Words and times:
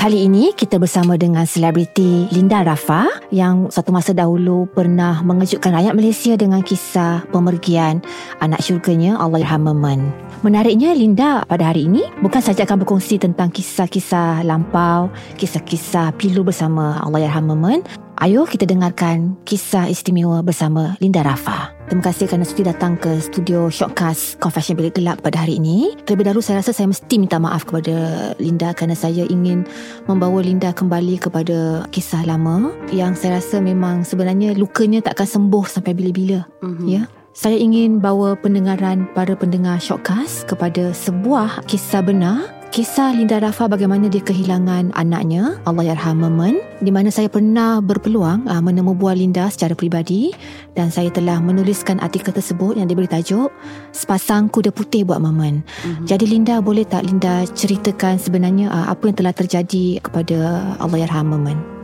Kali 0.00 0.24
ini 0.32 0.56
kita 0.56 0.80
bersama 0.80 1.20
dengan 1.20 1.44
selebriti 1.44 2.24
Linda 2.32 2.64
Rafa 2.64 3.04
yang 3.28 3.68
satu 3.68 3.92
masa 3.92 4.16
dahulu 4.16 4.64
pernah 4.72 5.20
mengejutkan 5.20 5.76
rakyat 5.76 5.92
Malaysia 5.92 6.40
dengan 6.40 6.64
kisah 6.64 7.28
pemergian 7.28 8.00
anak 8.40 8.64
syurganya 8.64 9.20
Allahyarham 9.20 9.68
Memen. 9.68 10.08
Menariknya 10.40 10.96
Linda 10.96 11.44
pada 11.44 11.68
hari 11.68 11.84
ini 11.84 12.00
bukan 12.24 12.40
saja 12.40 12.64
akan 12.64 12.80
berkongsi 12.80 13.20
tentang 13.20 13.52
kisah-kisah 13.52 14.40
lampau, 14.40 15.12
kisah-kisah 15.36 16.16
pilu 16.16 16.48
bersama 16.48 16.96
Allahyarham 17.04 17.52
Memen. 17.52 17.84
Ayo 18.24 18.48
kita 18.48 18.64
dengarkan 18.64 19.36
kisah 19.44 19.84
istimewa 19.92 20.40
bersama 20.40 20.96
Linda 21.04 21.20
Rafa. 21.20 21.79
Terima 21.90 22.06
kasih 22.06 22.30
kerana 22.30 22.46
sudi 22.46 22.62
datang 22.62 22.94
ke 22.94 23.18
studio 23.18 23.66
Shockcast 23.66 24.38
Confession 24.38 24.78
Bilik 24.78 24.94
Gelap 24.94 25.26
pada 25.26 25.42
hari 25.42 25.58
ini. 25.58 25.98
Terlebih 26.06 26.30
dahulu 26.30 26.38
saya 26.38 26.62
rasa 26.62 26.70
saya 26.70 26.86
mesti 26.86 27.18
minta 27.18 27.42
maaf 27.42 27.66
kepada 27.66 28.30
Linda 28.38 28.70
kerana 28.70 28.94
saya 28.94 29.26
ingin 29.26 29.66
membawa 30.06 30.38
Linda 30.38 30.70
kembali 30.70 31.18
kepada 31.18 31.82
kisah 31.90 32.22
lama 32.30 32.70
yang 32.94 33.18
saya 33.18 33.42
rasa 33.42 33.58
memang 33.58 34.06
sebenarnya 34.06 34.54
lukanya 34.54 35.02
tak 35.02 35.18
akan 35.18 35.50
sembuh 35.50 35.66
sampai 35.66 35.90
bila-bila. 35.98 36.46
Mm-hmm. 36.62 36.86
Ya. 36.86 37.10
Saya 37.34 37.58
ingin 37.58 37.98
bawa 37.98 38.38
pendengaran 38.38 39.10
para 39.10 39.34
pendengar 39.34 39.82
Shockcast 39.82 40.46
kepada 40.46 40.94
sebuah 40.94 41.66
kisah 41.66 42.06
benar 42.06 42.59
Kisah 42.70 43.10
Linda 43.18 43.42
Rafa 43.42 43.66
bagaimana 43.66 44.06
dia 44.06 44.22
kehilangan 44.22 44.94
anaknya, 44.94 45.58
Allah 45.66 45.90
Yarham 45.90 46.22
Memen, 46.22 46.62
di 46.78 46.94
mana 46.94 47.10
saya 47.10 47.26
pernah 47.26 47.82
berpeluang 47.82 48.46
uh, 48.46 48.62
menemu 48.62 48.94
buah 48.94 49.18
Linda 49.18 49.50
secara 49.50 49.74
peribadi 49.74 50.30
dan 50.78 50.86
saya 50.86 51.10
telah 51.10 51.42
menuliskan 51.42 51.98
artikel 51.98 52.30
tersebut 52.30 52.78
yang 52.78 52.86
diberi 52.86 53.10
tajuk 53.10 53.50
Sepasang 53.90 54.46
Kuda 54.54 54.70
Putih 54.70 55.02
Buat 55.02 55.18
Memen. 55.18 55.66
Mm-hmm. 55.66 56.06
Jadi 56.06 56.24
Linda 56.30 56.62
boleh 56.62 56.86
tak 56.86 57.10
Linda 57.10 57.42
ceritakan 57.42 58.22
sebenarnya 58.22 58.70
uh, 58.70 58.86
apa 58.86 59.02
yang 59.02 59.18
telah 59.18 59.34
terjadi 59.34 59.98
kepada 59.98 60.38
Allah 60.78 60.98
Yarham 61.02 61.26
Memen? 61.26 61.79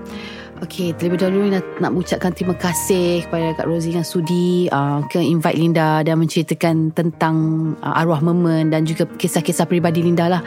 Okey, 0.56 0.96
terlebih 0.96 1.20
dahulu 1.20 1.52
nak, 1.52 1.68
nak 1.84 1.92
mengucapkan 1.92 2.32
terima 2.32 2.56
kasih 2.56 3.28
kepada 3.28 3.52
Kak 3.60 3.68
Rosie 3.68 3.92
yang 3.92 4.08
sudi 4.08 4.72
uh, 4.72 5.04
ke 5.04 5.20
invite 5.20 5.60
Linda 5.60 6.00
dan 6.00 6.16
menceritakan 6.16 6.96
tentang 6.96 7.36
uh, 7.84 7.92
arwah 7.92 8.24
Memen 8.24 8.72
dan 8.72 8.88
juga 8.88 9.04
kisah-kisah 9.04 9.68
peribadi 9.68 10.00
Linda 10.00 10.32
lah. 10.32 10.40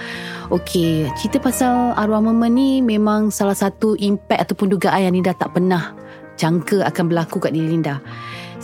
Okey, 0.50 1.06
cerita 1.14 1.38
pasal 1.38 1.94
arwah 1.94 2.26
Memen 2.26 2.58
ni 2.58 2.82
memang 2.82 3.30
salah 3.30 3.54
satu 3.54 3.94
impact 4.02 4.50
ataupun 4.50 4.74
dugaan 4.74 5.06
yang 5.06 5.14
Linda 5.14 5.30
tak 5.38 5.54
pernah 5.54 5.94
jangka 6.42 6.90
akan 6.90 7.04
berlaku 7.06 7.38
kat 7.38 7.54
diri 7.54 7.70
Linda. 7.70 8.02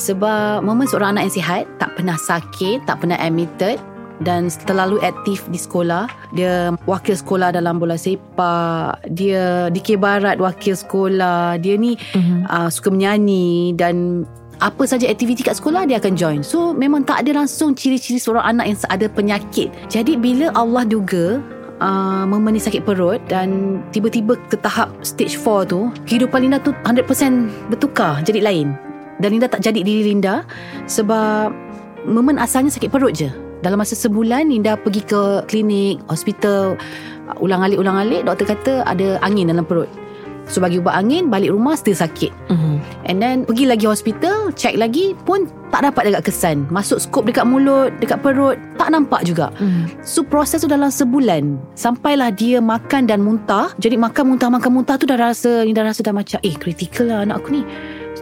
Sebab 0.01 0.65
Memen 0.65 0.89
seorang 0.89 1.13
anak 1.13 1.29
yang 1.29 1.35
sihat, 1.45 1.63
tak 1.77 1.93
pernah 1.93 2.17
sakit, 2.17 2.89
tak 2.89 3.05
pernah 3.05 3.21
admitted 3.21 3.77
dan 4.23 4.47
terlalu 4.63 5.01
aktif 5.03 5.43
di 5.51 5.59
sekolah. 5.59 6.07
Dia 6.35 6.75
wakil 6.87 7.15
sekolah 7.17 7.51
dalam 7.51 7.81
bola 7.81 7.99
sepak. 7.99 9.03
Dia 9.11 9.67
di 9.71 9.81
Barat 9.95 10.39
wakil 10.39 10.75
sekolah. 10.75 11.59
Dia 11.59 11.75
ni 11.75 11.95
uh-huh. 11.95 12.47
uh, 12.47 12.69
suka 12.71 12.91
menyanyi 12.91 13.75
dan 13.75 14.23
apa 14.63 14.87
saja 14.87 15.11
aktiviti 15.11 15.43
kat 15.43 15.59
sekolah 15.59 15.83
dia 15.83 15.99
akan 15.99 16.13
join. 16.15 16.39
So 16.39 16.71
memang 16.71 17.03
tak 17.03 17.27
ada 17.27 17.43
langsung 17.43 17.75
ciri-ciri 17.75 18.19
seorang 18.21 18.55
anak 18.55 18.65
yang 18.71 18.77
ada 18.87 19.07
penyakit. 19.11 19.67
Jadi 19.91 20.15
bila 20.15 20.51
Allah 20.55 20.87
duga 20.87 21.43
uh, 21.83 22.23
memeni 22.23 22.63
sakit 22.63 22.87
perut 22.87 23.19
dan 23.27 23.79
tiba-tiba 23.91 24.39
ke 24.47 24.55
tahap 24.63 24.91
stage 25.03 25.35
4 25.35 25.71
tu, 25.71 25.91
kehidupan 26.07 26.47
Linda 26.47 26.59
tu 26.63 26.71
100% 26.87 27.73
bertukar 27.73 28.23
jadi 28.23 28.39
lain. 28.39 28.71
Dan 29.19 29.31
Linda 29.35 29.47
tak 29.47 29.63
jadi 29.63 29.79
diri 29.79 30.11
Linda 30.11 30.43
sebab 30.91 31.51
Memen 32.05 32.37
asalnya 32.37 32.69
sakit 32.69 32.93
perut 32.93 33.17
je 33.17 33.33
dalam 33.65 33.81
masa 33.81 33.97
sebulan 33.97 34.53
Linda 34.53 34.77
pergi 34.77 35.01
ke 35.01 35.41
klinik, 35.49 35.97
hospital 36.05 36.77
ulang-alik 37.41 37.81
ulang-alik 37.81 38.21
doktor 38.21 38.53
kata 38.53 38.85
ada 38.85 39.17
angin 39.25 39.49
dalam 39.49 39.65
perut. 39.65 39.89
So 40.45 40.61
bagi 40.61 40.77
ubat 40.77 40.93
angin 40.93 41.33
balik 41.33 41.49
rumah 41.49 41.73
still 41.73 41.97
sakit. 41.97 42.29
Mm-hmm. 42.53 42.75
And 43.09 43.17
then 43.17 43.35
pergi 43.49 43.65
lagi 43.65 43.89
hospital, 43.89 44.53
check 44.53 44.77
lagi 44.77 45.17
pun 45.25 45.49
tak 45.73 45.89
dapat 45.89 46.13
dekat 46.13 46.29
kesan. 46.29 46.69
Masuk 46.69 47.01
skop 47.01 47.25
dekat 47.25 47.49
mulut, 47.49 47.89
dekat 47.97 48.21
perut, 48.21 48.53
tak 48.77 48.93
nampak 48.93 49.25
juga. 49.25 49.49
Mm. 49.57 49.89
So 50.05 50.21
proses 50.21 50.61
tu 50.61 50.69
dalam 50.69 50.93
sebulan 50.93 51.57
sampailah 51.73 52.29
dia 52.37 52.61
makan 52.61 53.09
dan 53.09 53.25
muntah. 53.25 53.73
Jadi 53.81 53.97
makan 53.97 54.37
muntah 54.37 54.53
makan 54.53 54.69
muntah 54.69 55.01
tu 55.01 55.09
dah 55.09 55.17
rasa 55.17 55.65
ni 55.65 55.73
dah 55.73 55.81
rasa 55.81 56.05
dah 56.05 56.13
macam 56.13 56.37
eh 56.45 56.53
critical 56.53 57.09
lah 57.09 57.25
anak 57.25 57.41
aku 57.41 57.49
ni 57.49 57.65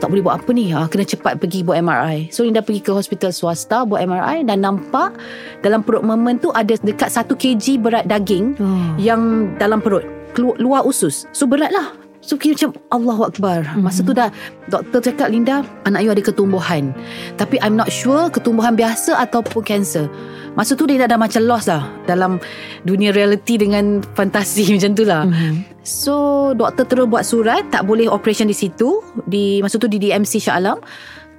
tak 0.03 0.11
boleh 0.11 0.23
buat 0.27 0.35
apa 0.43 0.51
ni. 0.51 0.67
Ha, 0.75 0.91
kena 0.91 1.07
cepat 1.07 1.39
pergi 1.39 1.63
buat 1.63 1.79
MRI 1.79 2.27
so 2.27 2.43
Linda 2.43 2.59
pergi 2.59 2.83
ke 2.83 2.91
hospital 2.91 3.31
swasta 3.31 3.87
buat 3.87 4.03
MRI 4.03 4.43
dan 4.43 4.59
nampak 4.59 5.15
dalam 5.63 5.79
perut 5.79 6.03
Memen 6.03 6.43
tu 6.43 6.51
ada 6.51 6.75
dekat 6.75 7.07
1 7.07 7.31
kg 7.31 7.65
berat 7.79 8.03
daging 8.03 8.59
hmm. 8.59 8.99
yang 8.99 9.55
dalam 9.55 9.79
perut. 9.79 10.03
Keluar 10.35 10.59
luar 10.59 10.81
usus. 10.83 11.23
So 11.31 11.47
berat 11.47 11.71
lah 11.71 12.02
So 12.23 12.39
kira 12.39 12.55
macam 12.55 12.71
Allah 12.87 13.17
Akbar. 13.27 13.59
Mm-hmm. 13.67 13.83
Masa 13.83 13.99
tu 13.99 14.15
dah 14.15 14.31
Doktor 14.71 15.03
cakap 15.03 15.27
Linda 15.27 15.67
Anak 15.83 16.07
you 16.07 16.11
ada 16.15 16.23
ketumbuhan. 16.23 16.95
Tapi 17.35 17.59
I'm 17.59 17.75
not 17.75 17.91
sure 17.91 18.31
Ketumbuhan 18.31 18.79
biasa 18.79 19.19
Ataupun 19.19 19.59
kanser 19.59 20.07
Masa 20.55 20.79
tu 20.79 20.87
dia 20.87 21.03
dah, 21.03 21.11
dah 21.11 21.19
macam 21.19 21.43
lost 21.43 21.67
lah 21.67 21.83
Dalam 22.07 22.39
Dunia 22.87 23.11
reality 23.11 23.59
Dengan 23.59 23.99
fantasi 24.17 24.71
macam 24.79 24.91
tu 24.95 25.03
lah. 25.03 25.27
Mm-hmm. 25.27 25.83
So 25.83 26.15
Doktor 26.55 26.87
terus 26.87 27.07
buat 27.11 27.27
surat 27.27 27.67
Tak 27.67 27.83
boleh 27.83 28.07
operation 28.07 28.47
di 28.47 28.55
situ. 28.55 29.03
Di 29.27 29.59
Masa 29.59 29.75
tu 29.75 29.91
di 29.91 29.99
DMC 29.99 30.39
Shah 30.39 30.55
Alam 30.57 30.79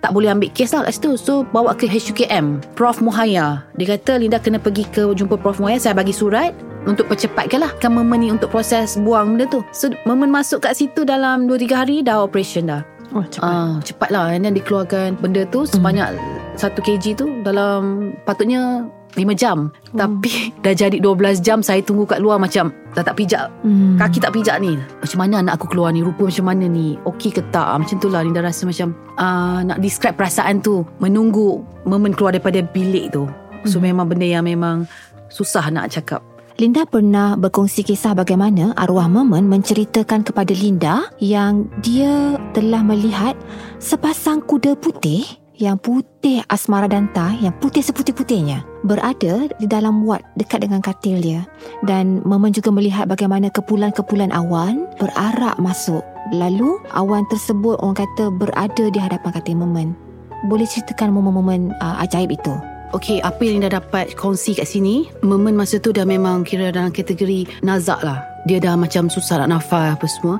tak 0.04 0.12
boleh 0.12 0.28
ambil 0.28 0.52
kes 0.52 0.76
lah 0.76 0.84
kat 0.84 1.00
situ. 1.00 1.16
So 1.16 1.48
bawa 1.48 1.72
ke 1.72 1.88
HUKM 1.88 2.76
Prof 2.76 3.00
Muhaya 3.00 3.64
Dia 3.80 3.96
kata 3.96 4.20
Linda 4.20 4.36
kena 4.36 4.60
pergi 4.60 4.84
ke 4.92 5.00
Jumpa 5.16 5.40
Prof 5.40 5.64
Muhaya 5.64 5.80
Saya 5.80 5.96
bagi 5.96 6.12
surat 6.12 6.52
untuk 6.84 7.08
percepatkan 7.08 7.64
lah 7.64 7.72
kan 7.80 7.92
Memen 7.96 8.20
ni 8.20 8.28
untuk 8.32 8.52
proses 8.52 8.96
buang 9.00 9.36
benda 9.36 9.48
tu. 9.48 9.60
So 9.72 9.90
Memen 10.04 10.28
masuk 10.28 10.64
kat 10.64 10.76
situ 10.76 11.04
dalam 11.04 11.48
2-3 11.48 11.72
hari 11.72 11.96
dah 12.04 12.20
operation 12.20 12.68
dah. 12.68 12.82
Oh 13.14 13.24
cepat. 13.30 13.46
Uh, 13.46 13.74
Cepat 13.84 14.08
lah 14.10 14.34
And 14.34 14.42
then 14.42 14.58
dikeluarkan 14.58 15.22
benda 15.22 15.46
tu 15.46 15.62
Sebanyak 15.68 16.18
mm. 16.18 16.58
1 16.58 16.74
kg 16.82 17.04
tu 17.14 17.26
Dalam 17.46 18.10
Patutnya 18.26 18.90
5 19.14 19.22
jam. 19.38 19.70
Oh. 19.94 19.98
Tapi 19.98 20.50
Dah 20.64 20.74
jadi 20.74 20.98
12 20.98 21.38
jam 21.38 21.62
Saya 21.62 21.78
tunggu 21.84 22.08
kat 22.10 22.18
luar 22.18 22.42
macam 22.42 22.74
Dah 22.94 23.06
tak 23.06 23.14
pijak. 23.14 23.46
Mm. 23.62 23.98
Kaki 23.98 24.18
tak 24.18 24.34
pijak 24.34 24.56
ni. 24.58 24.74
Macam 24.78 25.18
mana 25.18 25.42
anak 25.42 25.62
aku 25.62 25.70
keluar 25.70 25.94
ni? 25.94 26.02
Rupa 26.02 26.26
macam 26.26 26.46
mana 26.46 26.66
ni? 26.66 26.98
Okey 27.06 27.30
ke 27.30 27.42
tak? 27.54 27.66
Ah, 27.66 27.78
Macam 27.78 27.96
tu 28.02 28.10
lah. 28.10 28.26
Linda 28.26 28.42
rasa 28.42 28.66
macam 28.66 28.94
uh, 29.18 29.62
Nak 29.62 29.78
describe 29.78 30.18
perasaan 30.18 30.62
tu. 30.62 30.82
Menunggu 30.98 31.62
Moment 31.86 32.14
keluar 32.18 32.34
daripada 32.34 32.62
bilik 32.66 33.14
tu. 33.14 33.30
So 33.66 33.78
mm. 33.78 33.94
memang 33.94 34.06
benda 34.10 34.26
yang 34.26 34.46
memang 34.46 34.90
Susah 35.30 35.70
nak 35.70 35.90
cakap 35.90 36.33
Linda 36.54 36.86
pernah 36.86 37.34
berkongsi 37.34 37.82
kisah 37.82 38.14
bagaimana 38.14 38.70
arwah 38.78 39.10
Memen 39.10 39.50
menceritakan 39.50 40.22
kepada 40.22 40.54
Linda 40.54 41.10
yang 41.18 41.66
dia 41.82 42.38
telah 42.54 42.78
melihat 42.78 43.34
sepasang 43.82 44.38
kuda 44.38 44.78
putih 44.78 45.26
yang 45.58 45.74
putih 45.82 46.46
asmara 46.46 46.86
danta 46.86 47.34
yang 47.42 47.50
putih 47.58 47.82
seputih-putihnya 47.82 48.62
berada 48.86 49.50
di 49.58 49.66
dalam 49.66 50.06
wad 50.06 50.22
dekat 50.38 50.62
dengan 50.62 50.78
katil 50.78 51.18
dia. 51.18 51.42
Dan 51.82 52.22
Memen 52.22 52.54
juga 52.54 52.70
melihat 52.70 53.10
bagaimana 53.10 53.50
kepulan-kepulan 53.50 54.30
awan 54.30 54.86
berarak 55.02 55.58
masuk. 55.58 56.06
Lalu 56.30 56.78
awan 56.94 57.26
tersebut 57.34 57.82
orang 57.82 57.98
kata 57.98 58.30
berada 58.30 58.84
di 58.94 58.98
hadapan 59.02 59.30
katil 59.34 59.58
Memen 59.58 59.98
boleh 60.46 60.68
ceritakan 60.70 61.10
momen-momen 61.10 61.74
uh, 61.80 61.98
ajaib 62.04 62.30
itu 62.30 62.54
Okay, 62.94 63.18
apa 63.26 63.42
yang 63.42 63.58
dah 63.66 63.82
dapat 63.82 64.14
kongsi 64.14 64.54
kat 64.54 64.70
sini, 64.70 65.10
momen 65.26 65.58
masa 65.58 65.82
tu 65.82 65.90
dah 65.90 66.06
memang 66.06 66.46
kira 66.46 66.70
dalam 66.70 66.94
kategori 66.94 67.42
nazak 67.66 67.98
lah. 68.06 68.33
Dia 68.44 68.60
dah 68.60 68.76
macam 68.76 69.08
susah 69.08 69.40
nak 69.44 69.60
nafas 69.60 69.96
apa 69.96 70.06
semua 70.08 70.36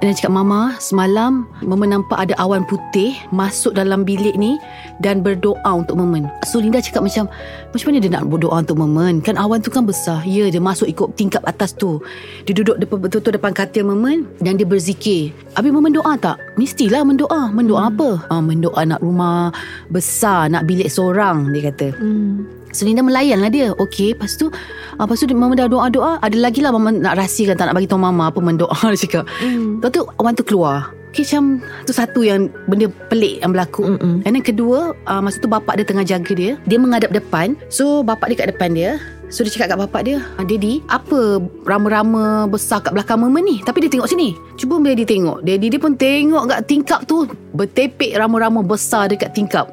Dan 0.00 0.12
dia 0.12 0.16
cakap 0.24 0.32
Mama 0.32 0.76
semalam 0.80 1.44
Mama 1.60 1.84
nampak 1.84 2.16
ada 2.16 2.34
awan 2.40 2.64
putih 2.64 3.12
Masuk 3.28 3.76
dalam 3.76 4.08
bilik 4.08 4.32
ni 4.40 4.56
Dan 5.04 5.20
berdoa 5.20 5.68
untuk 5.68 6.00
Memen 6.00 6.32
So 6.48 6.64
Linda 6.64 6.80
cakap 6.80 7.04
macam 7.04 7.28
Macam 7.70 7.86
mana 7.92 7.98
dia 8.00 8.10
nak 8.12 8.24
berdoa 8.32 8.64
untuk 8.64 8.80
Memen 8.80 9.20
Kan 9.20 9.36
awan 9.36 9.60
tu 9.60 9.68
kan 9.68 9.84
besar 9.84 10.24
Ya 10.24 10.48
dia 10.48 10.64
masuk 10.64 10.88
ikut 10.88 11.12
tingkap 11.20 11.44
atas 11.44 11.76
tu 11.76 12.00
Dia 12.48 12.56
duduk 12.56 12.80
depan, 12.80 12.96
betul-betul 12.96 13.36
depan 13.36 13.52
katil 13.52 13.84
Memen 13.84 14.24
Dan 14.40 14.56
dia 14.56 14.64
berzikir 14.64 15.36
Habis 15.52 15.70
Memen 15.76 15.92
doa 15.92 16.16
tak? 16.16 16.40
Mestilah 16.56 17.04
mendoa 17.04 17.52
Mendoa 17.52 17.84
hmm. 17.84 17.90
apa? 17.92 18.10
Ah, 18.32 18.40
mendoa 18.40 18.80
nak 18.88 19.04
rumah 19.04 19.52
besar 19.92 20.48
Nak 20.48 20.64
bilik 20.64 20.88
seorang 20.88 21.52
Dia 21.52 21.68
kata 21.68 21.88
Hmm. 21.92 22.61
So 22.72 22.82
Linda 22.82 23.04
melayan 23.04 23.38
lah 23.38 23.48
dia. 23.48 23.76
Okay 23.76 24.16
Lepas 24.16 24.34
tu 24.34 24.48
uh, 24.48 24.52
Lepas 24.98 25.20
tu 25.20 25.28
dia- 25.28 25.36
Mama 25.36 25.52
dah 25.52 25.68
doa-doa 25.68 26.16
Ada 26.18 26.36
lagi 26.36 26.58
lah 26.58 26.72
Mama 26.72 26.88
nak 26.88 27.14
rahsiakan 27.14 27.54
Tak 27.54 27.66
nak 27.68 27.74
bagi 27.76 27.86
tahu 27.86 28.00
Mama 28.00 28.32
Apa 28.32 28.40
mendoa 28.40 28.72
Dia 28.92 28.98
cakap. 28.98 29.24
Hmm. 29.38 29.78
Lepas 29.78 29.90
tu 29.90 30.02
Awan 30.16 30.32
tu 30.32 30.42
keluar. 30.42 30.90
Okay 31.12 31.28
macam 31.28 31.60
Tu 31.84 31.92
satu 31.92 32.24
yang 32.24 32.48
Benda 32.64 32.88
pelik 33.06 33.44
yang 33.44 33.52
berlaku. 33.52 33.84
Mm-mm. 33.86 34.24
And 34.24 34.32
then 34.32 34.40
kedua 34.40 34.96
uh, 35.04 35.20
Masa 35.20 35.36
tu 35.36 35.46
bapak 35.46 35.76
dia 35.76 35.84
tengah 35.84 36.02
jaga 36.02 36.32
dia. 36.32 36.56
Dia 36.64 36.80
menghadap 36.80 37.12
depan. 37.12 37.54
So 37.68 38.00
bapak 38.00 38.32
dia 38.32 38.36
kat 38.40 38.48
depan 38.56 38.72
dia. 38.72 38.96
So 39.28 39.44
dia 39.44 39.52
cakap 39.52 39.72
kat 39.72 39.78
bapak 39.80 40.00
dia 40.04 40.20
"Ah, 40.36 40.44
Daddy 40.44 40.84
Apa 40.88 41.40
rama-rama 41.64 42.44
besar 42.44 42.80
kat 42.80 42.92
belakang 42.92 43.16
mama 43.16 43.40
ni? 43.40 43.60
Tapi 43.60 43.80
dia 43.80 43.88
tengok 43.88 44.04
sini. 44.04 44.32
Cuba 44.56 44.76
Daddy 44.78 45.04
tengok. 45.04 45.40
Daddy 45.40 45.68
dia 45.68 45.80
pun 45.80 45.92
tengok 45.92 46.48
kat 46.48 46.60
tingkap 46.64 47.00
tu. 47.04 47.24
Bertepek 47.52 48.12
rama-rama 48.12 48.60
besar 48.60 49.08
dekat 49.08 49.32
tingkap 49.32 49.68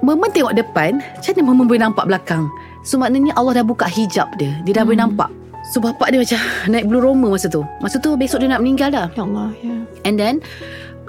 Mama 0.00 0.32
tengok 0.32 0.56
depan 0.56 0.96
Macam 0.96 1.32
mana 1.36 1.44
Mama 1.44 1.62
boleh 1.68 1.82
nampak 1.84 2.04
belakang? 2.08 2.48
So 2.80 2.96
maknanya 2.96 3.36
Allah 3.36 3.60
dah 3.60 3.64
buka 3.64 3.84
hijab 3.84 4.32
dia. 4.40 4.56
Dia 4.64 4.80
dah 4.80 4.84
boleh 4.88 5.00
nampak. 5.04 5.28
So 5.68 5.84
bapak 5.84 6.16
dia 6.16 6.24
macam 6.24 6.40
Naik 6.72 6.84
bulu 6.88 7.12
roma 7.12 7.28
masa 7.36 7.52
tu. 7.52 7.60
Masa 7.84 8.00
tu 8.00 8.16
besok 8.16 8.40
dia 8.40 8.48
nak 8.48 8.64
meninggal 8.64 8.88
dah. 8.88 9.06
Ya 9.12 9.22
Allah, 9.28 9.52
ya. 9.60 9.76
And 10.08 10.16
then 10.16 10.40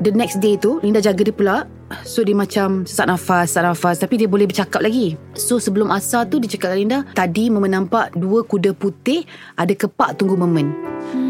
The 0.01 0.11
next 0.11 0.43
day 0.43 0.59
tu 0.59 0.83
Linda 0.83 0.99
jaga 0.99 1.23
dia 1.23 1.31
pula. 1.31 1.57
So 2.03 2.27
dia 2.27 2.35
macam 2.35 2.83
Sesak 2.83 3.07
nafas 3.07 3.55
Sesak 3.55 3.63
nafas. 3.63 3.95
Tapi 4.03 4.19
dia 4.19 4.27
boleh 4.27 4.43
bercakap 4.43 4.83
lagi. 4.83 5.15
So 5.39 5.55
sebelum 5.63 5.87
asar 5.87 6.27
tu 6.27 6.43
Dia 6.43 6.51
cakap 6.51 6.75
dengan 6.75 6.79
Linda 6.79 6.99
Tadi 7.15 7.47
Mama 7.47 7.71
nampak 7.71 8.11
Dua 8.15 8.43
kuda 8.43 8.75
putih 8.75 9.23
Ada 9.55 9.71
kepak 9.71 10.19
tunggu 10.19 10.35
Memen 10.35 10.91
Hmm. 11.01 11.20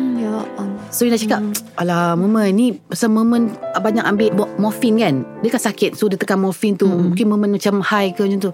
So 0.91 1.07
Linda 1.07 1.15
cakap 1.15 1.39
Alah 1.75 2.13
Mama 2.13 2.51
ni 2.51 2.75
Pasal 2.75 3.09
Memen 3.09 3.47
Banyak 3.73 4.03
ambil 4.03 4.29
mo- 4.35 4.51
morfin 4.59 4.99
kan? 4.99 5.23
Dia 5.39 5.49
kan 5.49 5.63
sakit 5.63 5.95
So 5.95 6.11
dia 6.11 6.19
tekan 6.19 6.37
morfin 6.37 6.75
tu. 6.75 6.83
Hmm. 6.83 7.09
Mungkin 7.09 7.25
Memen 7.25 7.55
macam 7.55 7.79
high 7.79 8.11
ke 8.11 8.21
macam 8.21 8.39
tu. 8.41 8.53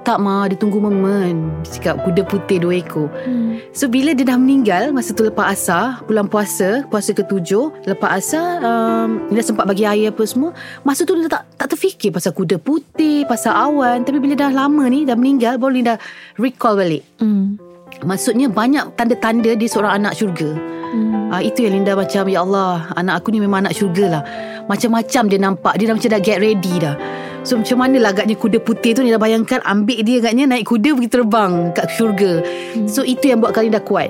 Tak 0.00 0.16
ma 0.16 0.44
Dia 0.44 0.56
tunggu 0.56 0.76
Memen 0.76 1.48
Dia 1.60 1.80
cakap 1.80 2.04
kuda 2.04 2.22
putih 2.22 2.60
dua 2.60 2.76
ekor. 2.76 3.08
Hmm. 3.24 3.64
So 3.72 3.88
bila 3.88 4.12
dia 4.12 4.28
dah 4.28 4.36
meninggal 4.36 4.92
Masa 4.92 5.12
tu 5.12 5.24
lepas 5.24 5.50
asar 5.50 6.04
Bulan 6.04 6.28
puasa 6.28 6.84
Puasa 6.86 7.10
ketujuh 7.10 7.88
Lepas 7.88 8.10
asar 8.20 8.60
um, 8.60 9.32
Dia 9.32 9.40
sempat 9.40 9.64
bagi 9.64 9.88
air 9.88 10.12
apa 10.12 10.20
semua 10.24 10.52
Masa 10.84 11.08
tu 11.08 11.16
dia 11.16 11.32
tak 11.32 11.48
tak 11.56 11.72
terfikir 11.72 12.12
Pasal 12.12 12.32
kuda 12.32 12.56
putih 12.56 13.24
Pasal 13.24 13.56
awan. 13.56 14.04
Tapi 14.04 14.20
bila 14.20 14.36
dah 14.36 14.52
lama 14.52 14.84
ni 14.84 15.08
Dah 15.08 15.16
meninggal 15.16 15.56
Baru 15.56 15.72
dia 15.72 15.96
dah 15.96 15.98
recall 16.36 16.76
balik. 16.76 17.08
Hmm. 17.16 17.56
Maksudnya 18.04 18.48
banyak 18.48 18.96
tanda-tanda 18.96 19.52
Dia 19.52 19.68
seorang 19.68 20.00
anak 20.00 20.16
syurga. 20.16 20.50
Hmm. 20.90 21.30
Ah 21.30 21.42
Itu 21.44 21.64
yang 21.64 21.80
Linda 21.80 21.92
macam 21.94 22.26
Ya 22.26 22.40
Allah 22.42 22.88
Anak 22.96 23.22
aku 23.22 23.34
ni 23.34 23.38
memang 23.42 23.66
anak 23.66 23.76
syurga 23.76 24.20
lah. 24.20 24.22
Macam-macam 24.66 25.22
dia 25.28 25.38
nampak. 25.38 25.72
Dia 25.76 25.90
dah 25.90 25.94
macam 25.98 26.10
dah 26.10 26.22
get 26.22 26.38
ready 26.40 26.74
dah. 26.80 26.94
So 27.40 27.56
macam 27.56 27.80
mana 27.80 27.96
lah 27.96 28.12
agaknya 28.12 28.36
kuda 28.36 28.58
putih 28.60 28.92
tu 28.96 29.00
Ni. 29.04 29.12
Dah 29.12 29.20
bayangkan 29.20 29.60
Ambil 29.64 30.00
dia 30.04 30.20
agaknya 30.20 30.44
Naik 30.48 30.64
kuda 30.68 30.96
pergi 30.96 31.10
terbang 31.10 31.52
Kat 31.76 31.86
syurga. 31.92 32.40
So 32.88 33.04
itu 33.04 33.28
yang 33.28 33.44
buatkan 33.44 33.68
Linda 33.68 33.82
kuat. 33.82 34.08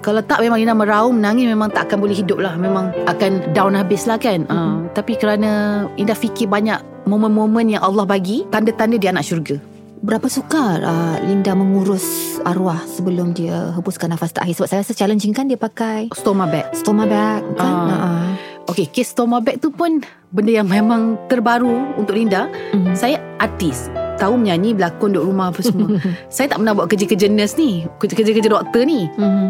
Kalau 0.00 0.24
tak 0.24 0.40
memang 0.44 0.60
Linda 0.60 0.76
meraung 0.76 1.16
Menangis. 1.16 1.48
Memang 1.48 1.72
tak 1.72 1.88
akan 1.88 2.04
boleh 2.04 2.16
hidup 2.16 2.38
lah. 2.40 2.54
Memang 2.60 2.92
akan 3.08 3.52
down 3.56 3.72
habis 3.72 4.04
lah 4.04 4.20
kan. 4.20 4.44
Ah, 4.52 4.84
Tapi 4.92 5.16
kerana 5.16 5.84
Linda 5.96 6.12
fikir 6.12 6.46
banyak 6.50 7.08
Momen-momen 7.08 7.72
yang 7.72 7.80
Allah 7.80 8.04
bagi 8.04 8.44
Tanda-tanda 8.52 9.00
dia 9.00 9.10
anak 9.10 9.24
syurga 9.24 9.69
Berapa 10.00 10.32
sukar 10.32 10.80
uh, 10.80 11.20
Linda 11.20 11.52
mengurus 11.52 12.04
arwah 12.40 12.80
sebelum 12.88 13.36
dia 13.36 13.68
hembuskan 13.76 14.08
nafas 14.08 14.32
terakhir? 14.32 14.56
Sebab 14.56 14.68
saya 14.68 14.80
rasa 14.80 14.96
challenging 14.96 15.36
kan 15.36 15.44
dia 15.44 15.60
pakai 15.60 16.08
Stoma 16.16 16.48
bag 16.48 16.72
stoma 16.72 17.04
bag 17.04 17.44
kan? 17.52 17.68
Ah. 17.68 17.92
Uh-uh. 17.92 18.28
Okay 18.72 18.88
kes 18.88 19.12
stoma 19.12 19.44
bag 19.44 19.60
tu 19.60 19.68
pun 19.68 20.00
Benda 20.32 20.56
yang 20.56 20.72
memang 20.72 21.20
terbaru 21.28 22.00
Untuk 22.00 22.16
Linda 22.16 22.48
Mhm. 22.72 22.96
Saya 22.96 23.20
artis 23.36 23.92
Tahu 24.16 24.40
menyanyi 24.40 24.72
Berlakon 24.72 25.12
duduk 25.12 25.28
rumah 25.28 25.52
apa 25.52 25.60
semua 25.60 26.00
Saya 26.32 26.48
tak 26.48 26.64
pernah 26.64 26.72
buat 26.72 26.88
kerja-kerja 26.88 27.28
nurse 27.28 27.60
ni 27.60 27.84
Kerja-kerja 28.00 28.48
doktor 28.48 28.88
ni 28.88 29.04
Mhm. 29.20 29.48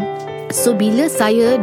So 0.50 0.74
bila 0.74 1.06
saya 1.06 1.62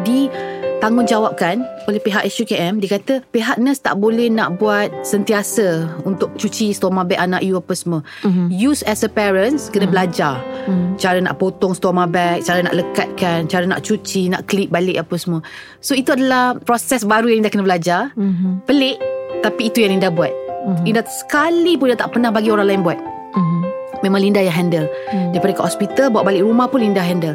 ditanggungjawabkan 0.87 1.59
oleh 1.83 1.99
pihak 1.99 2.23
SUKM 2.23 2.79
Dia 2.79 2.95
kata 2.95 3.19
pihak 3.27 3.59
nurse 3.59 3.83
tak 3.83 3.99
boleh 3.99 4.31
nak 4.31 4.55
buat 4.55 4.87
sentiasa 5.03 5.83
Untuk 6.07 6.31
cuci 6.39 6.71
stoma 6.71 7.03
bag 7.03 7.19
anak 7.19 7.43
you 7.43 7.59
apa 7.59 7.75
semua 7.75 7.99
Mhm. 8.23 8.47
Use 8.49 8.87
as 8.87 9.03
a 9.03 9.11
parents 9.11 9.67
kena 9.67 9.83
belajar 9.85 10.39
Mhm. 10.63 10.95
Cara 10.95 11.19
nak 11.19 11.35
potong 11.35 11.75
stoma 11.75 12.07
bag 12.07 12.39
Cara 12.41 12.63
nak 12.63 12.71
lekatkan 12.71 13.51
Cara 13.51 13.67
nak 13.67 13.83
cuci 13.83 14.31
Nak 14.31 14.47
clip 14.47 14.71
balik 14.71 14.95
apa 14.97 15.15
semua 15.19 15.43
So 15.83 15.91
itu 15.91 16.15
adalah 16.15 16.55
proses 16.57 17.03
baru 17.03 17.27
yang 17.27 17.43
Linda 17.43 17.51
kena 17.51 17.67
belajar 17.67 18.15
Mhm. 18.15 18.63
Pelik 18.63 18.95
Tapi 19.43 19.67
itu 19.67 19.83
yang 19.83 19.91
Linda 19.91 20.07
buat 20.07 20.31
Mhm. 20.63 20.83
Linda 20.83 21.03
sekali 21.05 21.75
pun 21.75 21.91
dia 21.91 21.99
tak 21.99 22.15
pernah 22.15 22.31
bagi 22.31 22.47
orang 22.47 22.67
lain 22.67 22.81
buat 22.81 22.95
Mhm. 23.35 23.59
Memang 23.97 24.21
Linda 24.21 24.39
yang 24.39 24.55
handle 24.55 24.87
Hmm. 25.09 25.33
Daripada 25.33 25.57
ke 25.57 25.63
hospital 25.63 26.07
Bawa 26.09 26.29
balik 26.29 26.45
rumah 26.45 26.69
pun 26.69 26.79
Linda 26.79 27.01
handle 27.01 27.33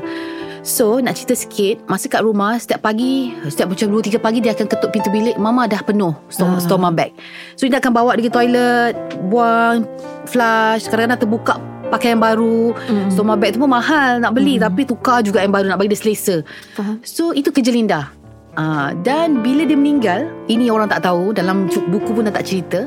So 0.63 0.99
nak 0.99 1.15
cerita 1.15 1.35
sikit 1.35 1.83
Masa 1.85 2.07
kat 2.07 2.23
rumah 2.23 2.55
Setiap 2.55 2.81
pagi 2.81 3.35
Setiap 3.43 3.69
macam 3.69 3.87
2-3 3.93 4.17
pagi 4.17 4.39
Dia 4.39 4.53
akan 4.53 4.67
ketuk 4.67 4.91
pintu 4.91 5.11
bilik 5.11 5.35
Mama 5.35 5.67
dah 5.67 5.79
penuh 5.81 6.15
stoma, 6.29 6.57
Ah. 6.57 6.59
stoma 6.59 6.89
bag 6.89 7.11
So 7.55 7.67
Linda 7.67 7.77
akan 7.77 7.93
bawa 7.93 8.15
dia 8.15 8.27
ke 8.27 8.33
toilet 8.33 8.95
Buang 9.25 9.83
Flush 10.25 10.87
Kadang-kadang 10.87 11.21
terbuka 11.21 11.55
Pakai 11.89 12.15
yang 12.15 12.23
baru 12.23 12.73
Mm. 12.73 13.11
Stoma 13.11 13.35
bag 13.35 13.53
tu 13.53 13.59
pun 13.59 13.69
mahal 13.69 14.17
Nak 14.17 14.33
beli 14.33 14.57
Tapi 14.57 14.87
tukar 14.87 15.21
juga 15.21 15.43
yang 15.43 15.51
baru 15.51 15.67
Nak 15.67 15.77
bagi 15.77 15.91
dia 15.91 16.01
selesa 16.01 16.37
Faham. 16.73 17.03
So 17.03 17.35
itu 17.35 17.51
kerja 17.51 17.69
Linda 17.69 18.15
uh, 18.55 18.95
Dan 18.97 19.43
bila 19.43 19.67
dia 19.67 19.75
meninggal 19.75 20.31
Ini 20.47 20.71
orang 20.71 20.87
tak 20.87 21.03
tahu 21.03 21.35
Dalam 21.35 21.67
buku 21.67 22.11
pun 22.13 22.25
dah 22.25 22.33
tak 22.33 22.47
cerita 22.47 22.87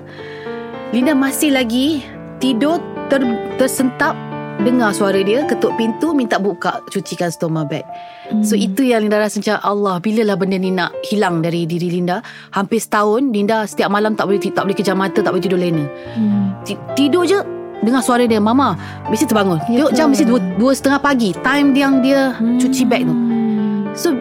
Linda 0.90 1.12
masih 1.12 1.52
lagi 1.52 2.08
Tidur 2.38 2.80
ter, 3.06 3.20
tersentap 3.56 4.16
Dengar 4.58 4.92
suara 4.92 5.20
dia 5.20 5.44
Ketuk 5.44 5.76
pintu 5.76 6.12
Minta 6.12 6.38
buka 6.38 6.80
Cucikan 6.88 7.28
stoma 7.28 7.64
bag 7.64 7.84
So 8.42 8.56
itu 8.56 8.82
yang 8.82 9.04
Linda 9.04 9.18
rasa 9.18 9.38
macam 9.38 9.58
Allah 9.62 9.96
Bilalah 10.00 10.36
benda 10.36 10.56
ni 10.56 10.70
nak 10.70 10.96
hilang 11.04 11.40
Dari 11.40 11.64
diri 11.64 11.92
Linda 11.92 12.24
Hampir 12.50 12.78
setahun 12.78 13.30
Linda 13.30 13.64
setiap 13.64 13.88
malam 13.88 14.14
Tak 14.14 14.26
boleh 14.26 14.40
tak 14.40 14.64
boleh 14.64 14.74
kejam 14.74 14.96
mata 14.96 15.20
Tak 15.20 15.30
boleh 15.30 15.44
tidur 15.44 15.58
lena 15.58 15.86
Hmm. 16.12 16.56
Ti- 16.62 16.80
Tidur 16.96 17.24
je 17.24 17.38
Dengar 17.78 18.00
suara 18.00 18.24
dia 18.24 18.40
Mama 18.40 18.74
Mesti 19.06 19.26
terbangun 19.26 19.60
Ya 19.68 19.84
Tengok 19.84 19.94
jam 19.94 20.08
ke? 20.08 20.12
mesti 20.12 20.26
dua, 20.26 20.40
dua 20.56 20.72
setengah 20.72 21.00
pagi 21.00 21.30
Time 21.36 21.70
yang 21.74 22.00
dia 22.00 22.34
Cuci 22.38 22.84
bag 22.84 23.04
tu 23.04 23.14
Hmm. 23.14 23.92
So 23.94 24.12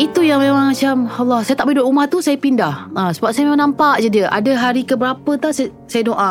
itu 0.00 0.24
yang 0.24 0.40
memang 0.40 0.72
macam 0.72 1.04
Allah 1.04 1.44
saya 1.44 1.56
tak 1.58 1.68
boleh 1.68 1.76
duduk 1.80 1.88
rumah 1.92 2.06
tu 2.08 2.18
saya 2.24 2.36
pindah. 2.40 2.88
Ha, 2.96 3.12
sebab 3.12 3.30
saya 3.34 3.44
memang 3.48 3.70
nampak 3.70 4.00
je 4.00 4.08
dia. 4.08 4.26
Ada 4.32 4.56
hari 4.56 4.88
ke 4.88 4.96
berapa 4.96 5.36
tak 5.36 5.52
saya, 5.52 5.68
saya 5.84 6.02
doa 6.08 6.30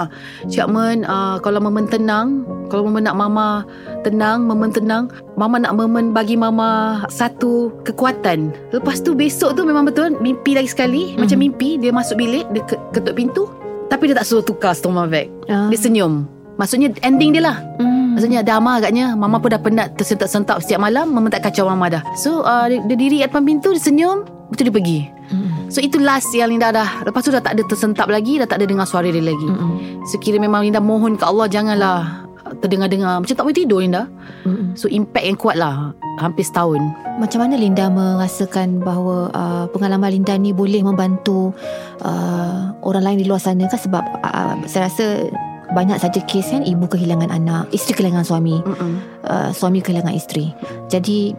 Cik 0.49 0.67
Men 0.71 1.05
uh, 1.05 1.37
kalau 1.43 1.61
Memen 1.61 1.85
tenang 1.85 2.41
kalau 2.73 2.89
Memen 2.89 3.05
nak 3.05 3.19
Mama 3.19 3.67
tenang 4.01 4.49
Memen 4.49 4.73
tenang 4.73 5.11
Mama 5.37 5.61
nak 5.61 5.77
Memen 5.77 6.15
bagi 6.15 6.33
Mama 6.33 7.03
satu 7.13 7.69
kekuatan. 7.85 8.49
Lepas 8.73 9.03
tu 9.05 9.13
besok 9.13 9.53
tu 9.53 9.61
memang 9.61 9.85
betul 9.85 10.17
mimpi 10.17 10.57
lagi 10.57 10.71
sekali. 10.71 11.13
Macam 11.19 11.37
mimpi 11.37 11.77
dia 11.77 11.93
masuk 11.93 12.17
bilik 12.17 12.49
dia 12.55 12.63
ke- 12.65 12.81
ketuk 12.95 13.13
pintu 13.13 13.45
tapi 13.91 14.07
dia 14.07 14.15
tak 14.15 14.25
suruh 14.25 14.41
tukar 14.43 14.71
stoma 14.71 15.03
bag. 15.03 15.27
Ah. 15.51 15.67
dia 15.67 15.75
senyum. 15.75 16.23
Maksudnya 16.55 16.95
ending 17.03 17.35
dia 17.35 17.43
lah. 17.43 17.57
Hmm. 17.77 17.90
Maksudnya 18.21 18.45
dah 18.45 18.61
lama 18.61 18.77
agaknya 18.77 19.17
Mama 19.17 19.41
pun 19.41 19.49
dah 19.49 19.57
penat 19.57 19.97
Tersentak-sentak 19.97 20.61
setiap 20.61 20.77
malam 20.77 21.09
Mama 21.09 21.33
tak 21.33 21.49
kacau 21.49 21.65
Mama 21.65 21.89
dah. 21.89 22.05
So 22.13 22.45
uh, 22.45 22.69
dia, 22.69 22.77
dia 22.85 22.93
diri 22.93 23.17
kat 23.25 23.33
depan 23.33 23.49
pintu 23.49 23.73
Dia 23.73 23.81
senyum 23.81 24.29
Betul 24.53 24.69
dia 24.69 24.75
pergi. 24.77 24.99
Hmm. 25.33 25.71
So 25.73 25.81
itu 25.81 25.97
last 25.97 26.29
yang 26.37 26.53
Linda 26.53 26.69
dah. 26.69 27.01
Lepas 27.01 27.25
tu 27.25 27.33
dah 27.33 27.41
tak 27.41 27.57
ada 27.57 27.65
tersentap 27.65 28.13
lagi 28.13 28.37
Dah 28.37 28.45
tak 28.45 28.61
ada 28.61 28.69
dengar 28.69 28.85
suara 28.85 29.09
dia 29.09 29.25
lagi. 29.25 29.49
Hmm. 29.49 30.05
So 30.05 30.21
kira 30.21 30.37
memang 30.37 30.61
Linda 30.61 30.77
mohon 30.77 31.17
ke 31.17 31.25
Allah 31.25 31.49
Janganlah 31.49 32.29
Terdengar-dengar. 32.61 33.25
Macam 33.25 33.33
tak 33.33 33.41
boleh 33.41 33.57
tidur 33.57 33.81
Linda. 33.81 34.05
Hmm. 34.45 34.77
So 34.77 34.85
impact 34.85 35.25
yang 35.25 35.39
kuat 35.41 35.57
lah 35.57 35.97
Hampir 36.21 36.45
setahun. 36.45 36.77
Macam 37.17 37.41
mana 37.41 37.57
Linda 37.57 37.89
merasakan 37.89 38.85
bahawa 38.85 39.33
uh, 39.33 39.65
pengalaman 39.73 40.13
Linda 40.13 40.37
ni 40.37 40.53
boleh 40.53 40.85
membantu 40.85 41.57
uh, 42.05 42.69
orang 42.85 43.01
lain 43.01 43.17
di 43.17 43.25
luar 43.25 43.41
sana? 43.41 43.65
Kan 43.65 43.81
sebab 43.81 44.03
uh, 44.21 44.61
saya 44.69 44.85
rasa 44.91 45.31
banyak 45.71 45.97
saja 45.99 46.19
kes 46.27 46.51
kan 46.51 46.63
ibu 46.67 46.85
kehilangan 46.87 47.31
anak, 47.31 47.71
isteri 47.71 47.99
kehilangan 47.99 48.27
suami, 48.27 48.59
Mm-mm. 48.63 48.93
uh, 49.23 49.49
suami 49.55 49.79
kehilangan 49.79 50.11
isteri. 50.11 50.51
Jadi 50.91 51.31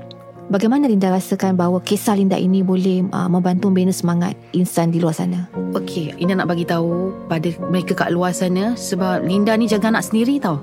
bagaimana 0.48 0.88
Linda 0.88 1.12
rasakan 1.12 1.56
bahawa 1.56 1.80
kisah 1.84 2.16
Linda 2.16 2.36
ini 2.36 2.64
boleh 2.64 3.04
uh, 3.12 3.28
membantu 3.28 3.68
membina 3.68 3.92
semangat 3.92 4.36
insan 4.56 4.92
di 4.92 5.00
luar 5.00 5.16
sana? 5.16 5.48
Okay 5.72 6.12
Linda 6.20 6.36
nak 6.36 6.52
bagi 6.52 6.68
tahu 6.68 7.12
Pada 7.28 7.48
mereka 7.72 7.96
kat 7.96 8.12
luar 8.12 8.36
sana 8.36 8.76
Sebab 8.76 9.24
Linda 9.24 9.56
ni 9.56 9.64
jaga 9.64 9.88
anak 9.88 10.04
sendiri 10.04 10.36
tau 10.36 10.60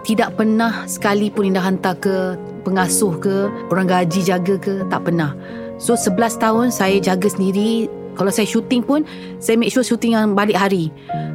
Tidak 0.00 0.32
pernah 0.32 0.88
sekali 0.88 1.28
pun 1.28 1.44
Linda 1.44 1.60
hantar 1.60 2.00
ke 2.00 2.40
Pengasuh 2.64 3.20
ke 3.20 3.52
Orang 3.68 3.92
gaji 3.92 4.24
jaga 4.24 4.56
ke 4.56 4.88
Tak 4.88 5.04
pernah 5.04 5.36
So 5.76 5.92
11 5.92 6.40
tahun 6.40 6.66
saya 6.72 6.96
jaga 7.04 7.28
sendiri 7.28 7.84
kalau 8.16 8.32
saya 8.32 8.48
syuting 8.48 8.80
pun 8.82 9.04
Saya 9.38 9.60
make 9.60 9.70
sure 9.70 9.84
syuting 9.84 10.16
yang 10.16 10.32
balik 10.32 10.56
hari. 10.56 10.88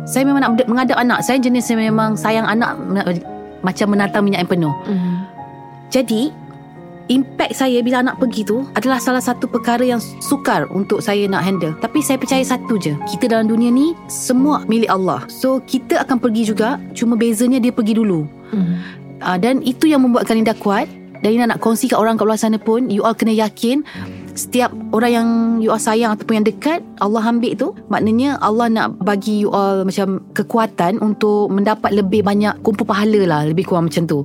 Saya 0.10 0.26
memang 0.26 0.42
nak 0.42 0.66
mengadap 0.66 0.98
anak. 0.98 1.22
Saya 1.22 1.38
jenis 1.38 1.70
saya 1.70 1.78
memang 1.80 2.18
sayang 2.18 2.50
anak 2.50 2.76
Macam 3.62 3.94
menatang 3.94 4.26
minyak 4.26 4.44
yang 4.44 4.52
penuh. 4.52 4.74
Mm. 4.90 5.14
Jadi 5.94 6.34
Impact 7.12 7.60
saya 7.60 7.84
bila 7.84 8.00
anak 8.00 8.24
pergi 8.24 8.48
tu 8.48 8.64
Adalah 8.72 8.96
salah 9.04 9.20
satu 9.20 9.44
perkara 9.44 9.84
yang 9.84 10.00
sukar 10.00 10.64
Untuk 10.72 11.04
saya 11.04 11.28
nak 11.28 11.44
handle. 11.44 11.76
Tapi 11.78 12.00
saya 12.02 12.18
percaya 12.18 12.42
satu 12.42 12.82
je. 12.82 12.98
Kita 13.14 13.30
dalam 13.30 13.52
dunia 13.52 13.70
ni 13.70 13.94
Semua 14.10 14.64
milik 14.66 14.90
Allah. 14.90 15.28
So 15.28 15.62
kita 15.62 16.02
akan 16.02 16.18
pergi 16.18 16.50
juga. 16.50 16.82
Cuma 16.98 17.14
bezanya 17.14 17.62
dia 17.62 17.70
pergi 17.70 18.00
dulu. 18.00 18.26
Mm. 18.56 18.76
uh, 19.22 19.38
Dan 19.38 19.62
itu 19.62 19.92
yang 19.92 20.02
membuatkan 20.02 20.40
Linda 20.40 20.56
kuat. 20.58 20.90
Dan 21.22 21.38
Linda 21.38 21.54
nak 21.54 21.62
kongsi 21.62 21.86
kat 21.86 22.02
orang 22.02 22.18
kat 22.18 22.26
luar 22.26 22.40
sana 22.40 22.58
pun 22.58 22.90
You 22.90 23.06
all 23.06 23.14
kena 23.14 23.36
yakin 23.36 23.86
Setiap 24.34 24.72
orang 24.96 25.12
yang 25.12 25.28
you 25.60 25.70
all 25.72 25.82
sayang 25.82 26.16
Ataupun 26.16 26.42
yang 26.42 26.48
dekat 26.48 26.80
Allah 27.04 27.24
ambil 27.28 27.54
tu. 27.56 27.68
Maknanya 27.92 28.40
Allah 28.40 28.68
nak 28.72 28.88
bagi 29.04 29.44
you 29.44 29.50
all 29.52 29.84
Macam 29.84 30.24
kekuatan 30.32 31.00
Untuk 31.04 31.52
mendapat 31.52 31.92
lebih 31.92 32.24
banyak 32.24 32.60
Kumpul 32.64 32.88
pahala 32.88 33.22
lah 33.28 33.42
Lebih 33.48 33.68
kurang 33.68 33.92
macam 33.92 34.08
tu. 34.08 34.24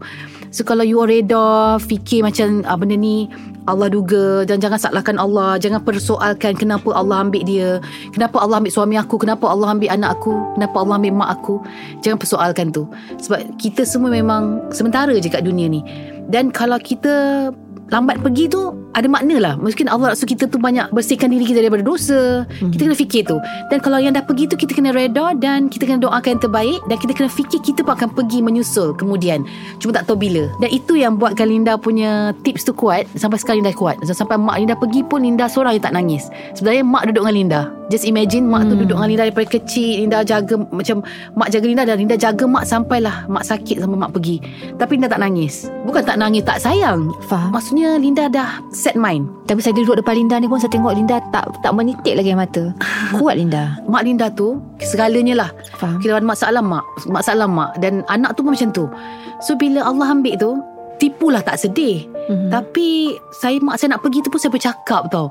So 0.55 0.63
kalau 0.63 0.87
you 0.87 1.03
all 1.03 1.11
reda 1.11 1.77
Fikir 1.83 2.23
macam 2.23 2.65
ah, 2.65 2.79
Benda 2.79 2.97
ni 2.97 3.27
Allah 3.67 3.91
duga 3.91 4.47
Dan 4.47 4.63
jangan 4.63 4.79
salahkan 4.79 5.19
Allah 5.19 5.59
Jangan 5.59 5.83
persoalkan 5.83 6.55
Kenapa 6.55 6.95
Allah 6.95 7.27
ambil 7.27 7.43
dia 7.43 7.83
Kenapa 8.15 8.39
Allah 8.39 8.63
ambil 8.63 8.71
suami 8.71 8.95
aku 8.95 9.19
Kenapa 9.19 9.51
Allah 9.51 9.75
ambil 9.75 9.91
anak 9.91 10.23
aku 10.23 10.33
Kenapa 10.57 10.77
Allah 10.81 10.95
ambil 10.97 11.13
mak 11.13 11.31
aku. 11.43 11.61
Jangan 12.01 12.19
persoalkan 12.21 12.73
tu. 12.73 12.89
Sebab 13.21 13.59
kita 13.59 13.83
semua 13.85 14.09
memang 14.09 14.65
Sementara 14.73 15.13
je 15.19 15.29
kat 15.29 15.45
dunia 15.45 15.69
ni. 15.69 15.83
Dan 16.27 16.51
kalau 16.51 16.79
kita 16.81 17.51
Lambat 17.95 18.19
pergi 18.19 18.51
tu 18.51 18.75
Ada 18.99 19.07
makna 19.07 19.37
lah 19.39 19.55
Mungkin 19.55 19.87
Allah 19.87 20.19
suruh 20.19 20.35
kita 20.35 20.51
tu 20.51 20.59
Banyak 20.59 20.91
bersihkan 20.91 21.31
diri 21.31 21.47
kita 21.47 21.63
Daripada 21.63 21.87
dosa 21.87 22.43
hmm. 22.43 22.75
Kita 22.75 22.81
kena 22.91 22.97
fikir 22.99 23.23
tu. 23.31 23.39
Dan 23.71 23.79
kalau 23.79 24.03
yang 24.03 24.15
dah 24.15 24.25
pergi 24.27 24.51
tu 24.51 24.59
Kita 24.59 24.75
kena 24.75 24.91
reda 24.91 25.35
Dan 25.39 25.71
kita 25.71 25.87
kena 25.87 26.03
doakan 26.03 26.39
yang 26.39 26.43
terbaik 26.43 26.81
Dan 26.91 26.97
kita 26.99 27.13
kena 27.15 27.31
fikir 27.31 27.63
Kita 27.63 27.87
pun 27.87 27.95
akan 27.95 28.11
pergi 28.11 28.43
menyusul 28.43 28.99
Kemudian. 28.99 29.47
Cuma 29.79 29.95
tak 29.95 30.11
tahu 30.11 30.19
bila. 30.19 30.51
Dan 30.59 30.71
itu 30.75 30.99
yang 30.99 31.15
buatkan 31.15 31.47
Linda 31.47 31.79
punya 31.79 32.35
Tips 32.43 32.67
tu 32.67 32.75
kuat 32.75 33.07
Sampai 33.15 33.39
sekarang 33.39 33.63
Linda 33.63 33.77
kuat. 33.77 34.03
Sampai 34.03 34.35
mak 34.35 34.59
Linda 34.59 34.75
pergi 34.75 35.07
pun 35.07 35.23
Linda 35.23 35.47
seorang 35.47 35.79
yang 35.79 35.85
tak 35.85 35.95
nangis. 35.95 36.27
Sebenarnya 36.59 36.83
mak 36.83 37.03
duduk 37.07 37.23
dengan 37.23 37.37
Linda. 37.37 37.61
Just 37.87 38.03
imagine 38.03 38.51
Mak 38.51 38.67
hmm. 38.67 38.71
tu 38.71 38.75
duduk 38.83 38.97
dengan 38.99 39.09
Linda 39.11 39.25
Daripada 39.31 39.47
kecil 39.47 40.03
Linda 40.03 40.19
jaga 40.27 40.59
Macam 40.59 41.07
Mak 41.39 41.49
jaga 41.55 41.67
Linda 41.71 41.85
Dan 41.87 41.97
Linda 42.03 42.17
jaga 42.19 42.43
mak 42.43 42.67
Sampailah 42.67 43.31
Mak 43.31 43.47
sakit 43.47 43.79
Sampai 43.79 43.99
mak 43.99 44.11
pergi. 44.11 44.43
Tapi 44.75 44.99
Linda 44.99 45.07
tak 45.07 45.23
nangis. 45.23 45.71
Bukan 45.87 46.03
tak 46.03 46.19
nangis 46.19 46.43
Tak 46.43 46.59
sayang. 46.59 47.15
Faham. 47.31 47.55
Maksudnya 47.55 47.76
Linda 47.77 48.25
dah 48.33 48.65
set 48.73 48.97
mind. 48.97 49.29
Tapi 49.45 49.61
saya 49.61 49.77
duduk 49.77 50.01
depan 50.01 50.17
Linda 50.17 50.41
ni 50.41 50.49
pun 50.49 50.57
Saya 50.57 50.73
tengok 50.73 50.97
Linda 50.97 51.21
tak 51.29 51.45
tak 51.61 51.73
menitik 51.77 52.17
lagi 52.17 52.33
air 52.33 52.39
mata. 52.39 52.73
Kuat 53.13 53.37
Linda. 53.37 53.77
Mak 53.93 54.03
Linda 54.07 54.27
tu 54.33 54.57
Segalanya 54.81 55.45
lah. 55.45 55.51
Faham. 55.77 56.01
Kira 56.01 56.17
ada 56.17 56.27
masalah 56.27 56.65
mak 56.65 56.85
Masalah 57.05 57.45
mak. 57.45 57.77
Dan 57.77 58.01
anak 58.09 58.33
tu 58.35 58.41
pun 58.41 58.57
macam 58.57 58.73
tu. 58.73 58.89
So 59.45 59.53
bila 59.61 59.85
Allah 59.85 60.09
ambil 60.17 60.35
tu 60.41 60.57
Tipulah 60.97 61.45
tak 61.45 61.61
sedih. 61.61 62.09
Mhm. 62.33 62.49
Tapi 62.49 63.13
Saya 63.37 63.61
mak 63.61 63.77
saya 63.77 63.95
nak 63.95 64.01
pergi 64.01 64.25
tu 64.25 64.33
pun 64.33 64.41
Saya 64.41 64.53
bercakap 64.55 65.13
tau. 65.13 65.29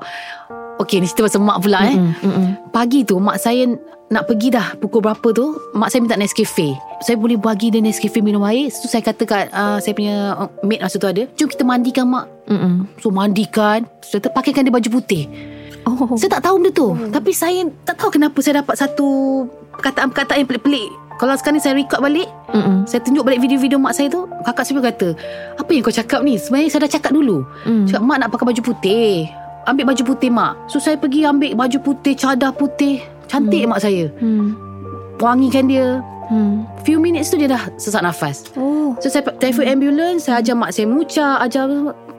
Okay 0.76 1.00
ni 1.00 1.08
cerita 1.08 1.32
pasal 1.32 1.40
mak 1.40 1.64
pula 1.64 1.88
eh. 1.88 1.96
Mm-mm, 1.96 2.20
mm-mm. 2.20 2.48
Pagi 2.76 3.08
tu 3.08 3.16
mak 3.16 3.40
saya 3.40 3.64
nak 4.12 4.30
pergi 4.30 4.54
dah 4.54 4.78
pukul 4.78 5.02
berapa 5.02 5.28
tu 5.32 5.56
mak 5.72 5.88
saya 5.88 6.04
minta 6.04 6.20
Nescafe. 6.20 6.76
Saya 7.00 7.16
boleh 7.16 7.40
bagi 7.40 7.72
dia 7.72 7.80
Nescafe 7.80 8.20
minum 8.20 8.44
air. 8.44 8.68
So 8.70 8.92
saya 8.92 9.00
kata 9.00 9.24
kat 9.24 9.46
uh, 9.56 9.80
saya 9.80 9.96
punya 9.96 10.36
mate 10.68 10.84
masa 10.84 11.00
tu 11.00 11.08
ada. 11.08 11.24
Jom 11.40 11.48
kita 11.48 11.64
mandikan 11.64 12.12
mak 12.12 12.35
Mm-mm. 12.46 12.86
so 13.02 13.10
mandikan. 13.10 13.86
Saya 14.06 14.22
pakaikan 14.30 14.66
dia 14.66 14.74
baju 14.74 14.90
putih. 15.02 15.26
Oh. 15.86 16.18
Saya 16.18 16.38
tak 16.38 16.50
tahu 16.50 16.58
benda 16.58 16.72
tu. 16.74 16.88
Tapi 17.14 17.32
saya 17.32 17.70
tak 17.86 18.02
tahu 18.02 18.10
kenapa 18.18 18.38
saya 18.42 18.66
dapat 18.66 18.76
satu 18.78 19.08
perkataan-perkataan 19.78 20.42
yang 20.42 20.50
pelik-pelik. 20.50 20.90
Kalau 21.16 21.32
sekarang 21.40 21.56
ni 21.56 21.64
saya 21.64 21.80
record 21.80 22.04
balik 22.04 22.28
Mm-mm. 22.52 22.84
saya 22.84 23.00
tunjuk 23.00 23.24
balik 23.24 23.40
video-video 23.40 23.80
mak 23.80 23.96
saya 23.96 24.12
tu 24.12 24.28
kakak 24.44 24.68
saya 24.68 24.84
kata 24.84 25.16
apa 25.56 25.70
yang 25.72 25.84
kau 25.88 25.96
cakap 25.96 26.20
ni? 26.28 26.36
Sebenarnya 26.36 26.68
saya 26.68 26.82
dah 26.84 26.92
cakap 26.92 27.12
dulu. 27.16 27.48
Mm. 27.64 27.88
Cakap 27.88 28.02
mak 28.04 28.18
nak 28.20 28.30
pakai 28.36 28.46
baju 28.52 28.62
putih. 28.62 29.32
Ambil 29.64 29.86
baju 29.88 30.04
putih 30.04 30.30
mak. 30.30 30.54
So 30.68 30.78
saya 30.84 31.00
pergi 31.00 31.24
ambil 31.24 31.56
baju 31.56 31.78
putih 31.80 32.14
Cadar 32.20 32.52
putih. 32.52 33.00
Cantik 33.32 33.64
mak 33.64 33.80
saya. 33.80 34.12
Hmm. 34.20 34.54
Wangikan 35.18 35.72
dia. 35.72 36.04
Hmm. 36.28 36.68
Few 36.84 37.00
minutes 37.00 37.32
tu 37.32 37.40
dia 37.40 37.50
dah 37.50 37.64
sesak 37.80 38.04
nafas. 38.04 38.52
Oh. 38.60 38.94
So 39.00 39.08
saya 39.08 39.26
telefon 39.38 39.70
ambulans 39.70 40.26
Saya 40.26 40.42
ajar 40.42 40.58
mak 40.58 40.74
saya 40.74 40.90
mucak 40.90 41.38
Ajar 41.38 41.70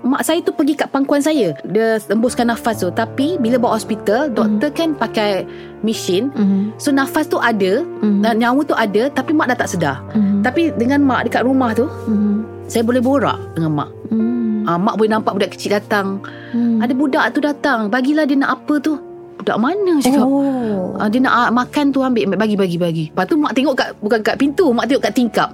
Mak 0.05 0.23
saya 0.23 0.39
tu 0.41 0.51
pergi 0.51 0.75
kat 0.75 0.89
pangkuan 0.89 1.19
saya 1.19 1.57
Dia 1.65 1.97
tembuskan 1.99 2.47
nafas 2.47 2.79
tu 2.79 2.89
Tapi 2.91 3.39
bila 3.39 3.57
bawa 3.57 3.77
hospital 3.77 4.29
Doktor 4.29 4.71
kan 4.71 4.93
pakai 4.93 5.47
Mesin 5.81 6.29
Mm-hmm. 6.31 6.77
So 6.77 6.91
nafas 6.91 7.27
tu 7.27 7.39
ada. 7.39 7.81
Dan 8.01 8.39
nyawa 8.39 8.61
tu 8.63 8.75
ada 8.75 9.09
Tapi 9.09 9.33
mak 9.33 9.51
dah 9.51 9.59
tak 9.59 9.71
sedar 9.73 10.03
Mm-hmm. 10.13 10.41
Tapi 10.43 10.63
dengan 10.75 11.01
mak 11.03 11.27
dekat 11.27 11.43
rumah 11.43 11.73
tu 11.73 11.87
Mm-hmm. 11.87 12.37
Saya 12.67 12.83
boleh 12.83 13.01
borak 13.01 13.39
dengan 13.55 13.73
mak 13.73 13.91
Mm-hmm. 14.11 14.67
Ah, 14.67 14.79
Mak 14.79 14.95
boleh 14.99 15.11
nampak 15.11 15.33
budak 15.35 15.55
kecil 15.55 15.75
datang 15.75 16.21
Hmm. 16.47 16.79
Ada 16.79 16.95
budak 16.95 17.35
tu 17.35 17.43
datang 17.43 17.91
Bagilah 17.91 18.23
dia 18.23 18.39
nak 18.39 18.63
apa 18.63 18.79
tu 18.79 18.95
Budak 19.37 19.59
mana 19.61 19.99
cakap 20.01 20.25
Oh. 20.25 20.97
Ah, 20.97 21.07
dia 21.07 21.21
nak 21.21 21.35
ah, 21.35 21.51
makan 21.53 21.93
tu 21.93 22.01
ambil 22.01 22.25
ambil, 22.25 22.39
bagi 22.41 22.57
bagi 22.57 22.77
bagi. 22.81 23.05
Lepas 23.13 23.29
tu 23.29 23.37
mak 23.37 23.53
tengok 23.53 23.75
kat 23.77 23.89
bukan 24.01 24.21
kat 24.25 24.37
pintu, 24.41 24.73
mak 24.73 24.89
tengok 24.89 25.05
kat 25.05 25.13
tingkap. 25.13 25.49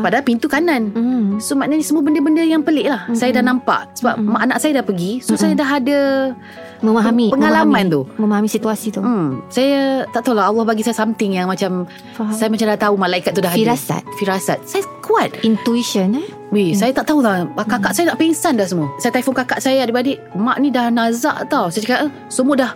Ah. 0.00 0.04
Padahal 0.08 0.24
pintu 0.24 0.48
kanan. 0.48 0.90
Hmm. 0.96 1.36
So 1.38 1.54
maknanya 1.54 1.84
semua 1.84 2.00
benda-benda 2.00 2.40
yang 2.40 2.64
pelik 2.64 2.88
lah. 2.88 3.04
Mm-hmm. 3.06 3.18
Saya 3.20 3.30
dah 3.36 3.44
nampak. 3.44 3.80
Sebab 4.00 4.14
mak 4.24 4.42
anak 4.48 4.58
saya 4.58 4.80
dah 4.80 4.84
pergi. 4.84 5.20
So 5.20 5.36
mm-hmm. 5.36 5.40
saya 5.40 5.52
dah 5.54 5.68
ada 5.76 6.00
Memahami 6.80 7.28
Pengalaman 7.28 7.68
memahami, 7.68 7.92
tu. 7.92 8.00
Memahami 8.16 8.48
situasi 8.48 8.88
tu. 8.88 9.04
Hmm, 9.04 9.44
Saya 9.52 10.08
tak 10.08 10.24
tahu 10.24 10.32
lah 10.32 10.48
Allah 10.48 10.64
bagi 10.64 10.80
saya 10.80 10.96
something 10.96 11.36
yang 11.36 11.44
macam 11.44 11.84
Faham. 12.16 12.32
Saya 12.32 12.48
macam 12.48 12.66
dah 12.72 12.80
tahu 12.80 12.94
malaikat 12.96 13.36
tu 13.36 13.44
dah 13.44 13.52
Firasat. 13.52 14.00
ada 14.00 14.16
Firasat. 14.16 14.58
Saya 14.64 14.82
kuat. 15.04 15.44
Intuition 15.44 16.16
eh? 16.16 16.28
Weh, 16.50 16.72
saya 16.72 16.90
tak 16.90 17.12
tahu 17.12 17.20
lah 17.22 17.46
Kakak 17.68 17.92
saya 17.92 18.10
nak 18.10 18.18
pingsan 18.18 18.56
dah 18.56 18.64
semua. 18.64 18.88
Saya 18.96 19.12
telefon 19.12 19.36
kakak 19.36 19.60
saya 19.60 19.84
adik-adik. 19.84 20.24
Mak 20.32 20.56
ni 20.58 20.72
dah 20.72 20.88
nazak 20.88 21.52
tau. 21.52 21.68
Saya 21.68 21.84
cakap 21.84 22.00
eh, 22.08 22.12
Semua 22.32 22.56
dah 22.56 22.70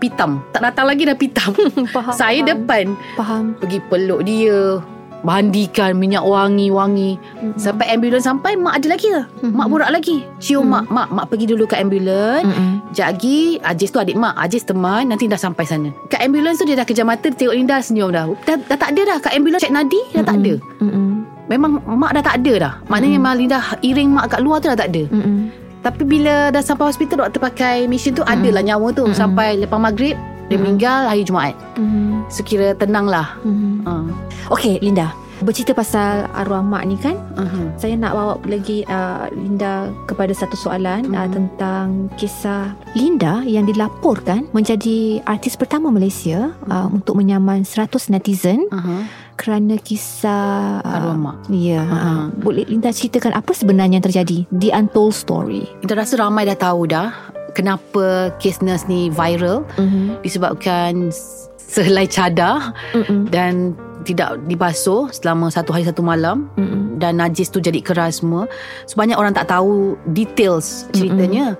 pitam. 0.00 0.40
Tak 0.56 0.64
datang 0.64 0.88
lagi 0.88 1.04
dah 1.04 1.16
pitam. 1.16 1.52
Faham, 1.94 2.16
Saya 2.16 2.40
faham. 2.40 2.48
depan. 2.48 2.84
Faham. 3.20 3.44
Pergi 3.60 3.78
peluk 3.92 4.24
dia 4.24 4.80
Mandikan 5.20 5.94
minyak 5.94 6.24
wangi-wangi 6.24 7.20
Mm-mm. 7.36 7.52
Sampai 7.54 7.88
ambulans 7.88 8.22
sampai 8.22 8.56
Mak 8.56 8.80
ada 8.80 8.86
lagi 8.88 9.08
lah 9.08 9.24
Mhm. 9.38 9.52
Mak 9.52 9.66
borak 9.68 9.90
lagi 9.90 10.24
Cium 10.38 10.64
Mm. 10.64 10.70
mak 10.70 10.84
Mak 10.88 11.08
mak 11.10 11.26
pergi 11.26 11.46
dulu 11.46 11.64
kat 11.64 11.80
ambulans. 11.80 12.44
Sekejap 12.90 13.06
lagi 13.08 13.40
Ajis 13.60 13.88
tu 13.88 13.98
adik 13.98 14.16
mak 14.16 14.34
Ajis 14.34 14.62
teman 14.62 15.06
Nanti 15.06 15.24
dah 15.24 15.36
sampai 15.36 15.62
sana 15.62 15.92
Kat 16.06 16.20
ambulans 16.20 16.56
tu 16.56 16.64
dia 16.64 16.74
dah 16.74 16.82
kejam 16.82 17.04
mata 17.04 17.28
Dia 17.28 17.36
tengok 17.36 17.54
Linda 17.54 17.76
senyum 17.78 18.10
dah 18.10 18.24
dah, 18.42 18.56
dah 18.58 18.76
tak 18.76 18.90
ada 18.90 19.02
dah 19.06 19.18
Kat 19.20 19.32
ambulans 19.32 19.60
cek 19.60 19.70
nadi 19.70 20.00
Dah 20.10 20.24
tak 20.24 20.36
ada 20.36 20.54
Mm-mm. 20.80 21.08
Memang 21.46 21.70
mak 21.84 22.12
dah 22.12 22.22
tak 22.24 22.36
ada 22.38 22.52
dah 22.58 22.72
Maknanya 22.86 23.10
Mm. 23.12 23.20
memang 23.20 23.34
Linda 23.36 23.58
Iring 23.80 24.08
mak 24.10 24.26
kat 24.28 24.40
luar 24.40 24.58
tu 24.58 24.66
dah 24.66 24.76
tak 24.76 24.88
ada 24.88 25.04
Mm-mm. 25.06 25.38
Tapi 25.80 26.02
bila 26.04 26.48
dah 26.48 26.60
sampai 26.60 26.84
hospital 26.86 27.24
Doktor 27.24 27.40
pakai 27.42 27.84
mesin 27.84 28.12
tu 28.12 28.20
Mm. 28.20 28.32
Adalah 28.32 28.62
nyawa 28.64 28.88
tu 28.90 29.04
Mm-mm. 29.04 29.14
Sampai 29.14 29.54
lepas 29.56 29.76
maghrib 29.76 30.16
Dia 30.46 30.56
Mm. 30.56 30.60
meninggal 30.60 31.00
hari 31.06 31.22
Jumaat 31.22 31.54
Mm-mm. 31.74 32.26
Sekira 32.26 32.74
tenang 32.74 33.04
lah 33.04 33.38
Mm-mm. 33.40 33.84
uh. 33.84 34.04
Okay 34.48 34.80
Linda 34.80 35.12
Bercerita 35.40 35.72
pasal 35.72 36.28
arwah 36.30 36.60
mak 36.60 36.84
ni 36.84 36.94
kan 36.94 37.16
uh-huh. 37.32 37.72
Saya 37.74 37.96
nak 37.96 38.12
bawa 38.12 38.36
lagi 38.44 38.84
uh, 38.84 39.24
Linda 39.32 39.88
kepada 40.04 40.30
satu 40.30 40.52
soalan 40.52 41.08
Mhm. 41.08 41.16
uh, 41.16 41.28
Tentang 41.28 41.86
kisah 42.14 42.76
Linda 42.92 43.40
yang 43.42 43.64
dilaporkan 43.64 44.52
Menjadi 44.52 45.24
artis 45.24 45.56
pertama 45.56 45.88
Malaysia 45.88 46.52
uh, 46.66 46.86
Untuk 46.86 47.16
menyaman 47.16 47.64
100 47.64 47.88
netizen 48.10 48.68
Uh-huh. 48.68 49.08
Kerana 49.34 49.80
kisah 49.80 50.84
Arwah 50.84 51.16
mak 51.16 51.48
Ya 51.48 51.88
Boleh 52.36 52.68
Linda 52.68 52.92
ceritakan 52.92 53.32
Apa 53.32 53.56
sebenarnya 53.56 53.96
yang 53.96 54.04
terjadi 54.04 54.44
The 54.52 54.68
untold 54.70 55.16
story 55.16 55.64
Kita 55.80 55.96
rasa 55.96 56.20
ramai 56.20 56.44
dah 56.44 56.60
tahu 56.60 56.84
dah 56.84 57.16
Kenapa 57.50 58.28
kes 58.36 58.60
nurse 58.60 58.84
ni 58.86 59.08
viral 59.08 59.64
mm-hmm. 59.74 60.20
Disebabkan 60.20 61.08
Sehelai 61.56 62.04
cadar 62.04 62.76
Mm-mm. 62.92 63.26
Dan 63.26 63.72
tidak 64.04 64.40
dibasuh 64.46 65.10
Selama 65.12 65.48
satu 65.52 65.74
hari 65.74 65.84
satu 65.86 66.00
malam. 66.04 66.48
Mm-mm. 66.56 66.98
Dan 67.00 67.20
najis 67.20 67.48
tu 67.48 67.58
jadi 67.58 67.80
keras 67.80 68.20
semua. 68.20 68.50
So 68.84 68.98
banyak 69.00 69.16
orang 69.16 69.32
tak 69.32 69.48
tahu 69.48 69.96
Details 70.10 70.88
ceritanya. 70.96 71.56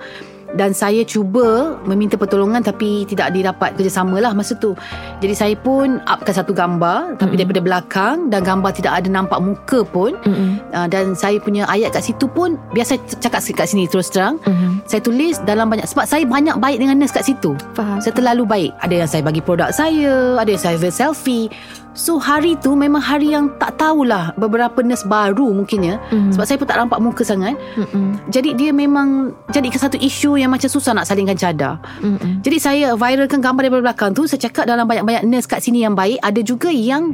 Dan 0.54 0.74
saya 0.74 1.06
cuba 1.06 1.78
Meminta 1.86 2.18
pertolongan 2.18 2.62
Tapi 2.62 3.06
tidak 3.06 3.30
didapat 3.30 3.78
kerjasama 3.78 4.18
lah 4.18 4.34
Masa 4.34 4.58
tu. 4.58 4.74
Jadi 5.22 5.34
saya 5.34 5.54
pun 5.54 6.02
Upkan 6.10 6.34
satu 6.34 6.50
gambar 6.50 7.18
Tapi 7.18 7.34
Mm-mm. 7.34 7.38
daripada 7.38 7.60
belakang 7.62 8.16
Dan 8.30 8.42
gambar 8.42 8.70
tidak 8.74 8.92
ada 8.98 9.08
nampak 9.10 9.38
muka 9.38 9.86
pun. 9.86 10.18
Mm-mm. 10.26 10.58
uh, 10.74 10.86
Dan 10.90 11.14
saya 11.14 11.38
punya 11.38 11.70
ayat 11.70 11.94
kat 11.94 12.10
situ 12.10 12.26
pun 12.26 12.58
Biasa 12.74 12.98
cakap 13.22 13.42
kat 13.42 13.66
sini 13.70 13.86
terus 13.86 14.10
terang. 14.10 14.42
Mm-mm. 14.42 14.82
Saya 14.90 15.00
tulis 15.02 15.38
dalam 15.46 15.70
banyak 15.70 15.86
Sebab 15.86 16.06
saya 16.06 16.26
banyak 16.26 16.58
baik 16.58 16.82
dengan 16.82 16.98
nurse 16.98 17.14
kat 17.14 17.26
situ. 17.26 17.54
Faham. 17.78 18.02
Saya 18.02 18.14
terlalu 18.14 18.42
baik. 18.42 18.70
Ada 18.82 18.94
yang 19.06 19.08
saya 19.10 19.22
bagi 19.22 19.42
produk 19.42 19.70
saya 19.70 20.34
Ada 20.40 20.50
yang 20.50 20.62
saya 20.62 20.90
selfie 20.90 21.46
So 21.90 22.16
hari 22.16 22.54
tu 22.56 22.72
memang 22.72 22.98
hari 22.98 23.34
yang 23.34 23.50
tak 23.58 23.74
tahulah 23.76 24.30
beberapa 24.34 24.78
nurse 24.78 25.02
baru 25.02 25.50
mungkinnya 25.50 25.98
Mhm. 26.08 26.32
sebab 26.32 26.44
saya 26.44 26.56
pun 26.56 26.66
tak 26.66 26.78
nampak 26.78 26.98
muka 26.98 27.22
sangat. 27.22 27.58
Mm-mm. 27.74 28.14
Jadi 28.28 28.54
dia 28.54 28.70
memang 28.70 29.34
jadi 29.48 29.66
satu 29.70 29.96
isu 29.96 30.36
yang 30.36 30.50
macam 30.50 30.66
susah 30.66 30.94
nak 30.94 31.04
salingkan 31.04 31.34
cadar. 31.34 31.82
Mm-mm. 31.98 32.40
Jadi 32.40 32.56
saya 32.56 32.86
viralkan 32.94 33.42
gambar 33.42 33.66
daripada 33.66 33.82
belakang 33.82 34.10
tu 34.12 34.24
Saya 34.24 34.38
cakap 34.40 34.64
dalam 34.64 34.86
banyak-banyak 34.86 35.26
nurse 35.26 35.44
kat 35.44 35.60
sini 35.60 35.82
yang 35.82 35.92
baik 35.92 36.20
Ada 36.20 36.40
juga 36.40 36.68
yang 36.68 37.10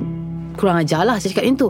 kurang 0.56 0.80
ajar 0.80 1.04
lah 1.04 1.16
saya 1.16 1.30
cakap 1.30 1.44
macam 1.44 1.58
tu 1.58 1.68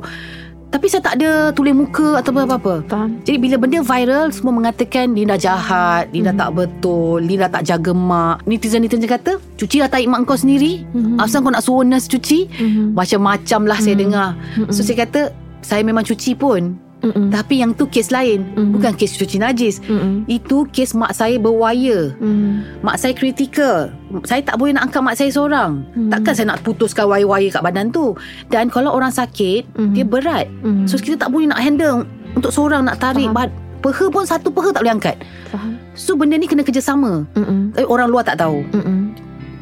Tapi 0.66 0.86
saya 0.90 0.98
tak 0.98 1.22
ada 1.22 1.54
tulis 1.54 1.72
muka 1.72 2.18
atau 2.18 2.34
apa-apa 2.34 2.82
Faham. 2.90 3.22
Jadi 3.22 3.38
bila 3.38 3.56
benda 3.56 3.80
viral 3.80 4.34
Semua 4.34 4.52
mengatakan 4.52 5.14
Linda 5.14 5.38
jahat 5.38 6.10
Linda 6.10 6.34
tak 6.34 6.52
betul 6.52 7.22
Linda 7.22 7.46
tak 7.46 7.64
jaga 7.64 7.94
mak 7.94 8.42
Netizen-netizen 8.44 9.06
kata 9.06 9.38
Cuci 9.56 9.78
lah 9.78 9.88
tahi 9.88 10.10
mak 10.10 10.26
kau 10.26 10.34
sendiri 10.34 10.82
Mhm. 10.90 11.22
Asal 11.22 11.40
kau 11.40 11.54
nak 11.54 11.62
suruh 11.62 11.86
nurse 11.86 12.06
cuci 12.06 12.50
Mhm. 12.50 12.84
Macam-macam 12.92 13.60
lah 13.64 13.78
saya 13.78 13.94
dengar 13.94 14.28
So 14.68 14.82
Mhm. 14.82 14.84
saya 14.84 14.96
kata 15.06 15.20
Saya 15.62 15.82
memang 15.82 16.02
cuci 16.02 16.34
pun 16.34 16.76
Mm-mm. 17.06 17.30
Tapi 17.30 17.54
yang 17.56 17.70
tu 17.70 17.86
kes 17.86 18.10
lain 18.10 18.42
Mhm. 18.50 18.72
Bukan 18.72 18.92
kes 18.92 19.14
cuci 19.14 19.38
najis 19.38 19.78
Mm-mm. 19.80 20.26
Itu 20.26 20.66
kes 20.66 20.90
mak 20.92 21.12
saya 21.12 21.36
berwire 21.36 22.18
Mm. 22.18 22.82
Mak 22.82 22.96
saya 22.96 23.12
kritikal 23.12 23.94
Saya 24.22 24.42
tak 24.42 24.56
boleh 24.56 24.72
nak 24.72 24.86
angkat 24.86 25.00
mak 25.00 25.14
saya 25.14 25.30
seorang 25.30 25.86
Hmm. 25.88 26.08
Takkan 26.08 26.32
saya 26.32 26.46
nak 26.48 26.60
putuskan 26.60 27.06
wire-wire 27.06 27.48
kat 27.48 27.60
badan 27.60 27.88
tu 27.88 28.12
Dan 28.46 28.66
kalau 28.66 28.90
orang 28.90 29.10
sakit 29.10 29.64
Hmm. 29.72 29.92
Dia 29.92 30.02
berat 30.02 30.50
Hmm. 30.60 30.84
So 30.84 30.96
kita 30.96 31.16
tak 31.16 31.30
boleh 31.30 31.46
nak 31.46 31.58
handle 31.58 32.02
Untuk 32.32 32.50
seorang 32.50 32.82
nak 32.82 32.98
tarik 32.98 33.26
Faham. 33.26 33.38
bad, 33.38 33.50
Peha 33.78 34.04
pun 34.08 34.24
satu 34.24 34.48
peha 34.48 34.68
tak 34.68 34.82
boleh 34.82 34.94
angkat 34.94 35.16
Faham. 35.46 35.78
So 35.92 36.12
benda 36.12 36.34
ni 36.34 36.44
kena 36.44 36.60
kerjasama 36.60 37.22
Mm-mm. 37.32 37.70
Tapi 37.72 37.86
orang 37.86 38.08
luar 38.08 38.22
tak 38.22 38.38
tahu 38.38 38.66
Mm-mm. 38.72 39.14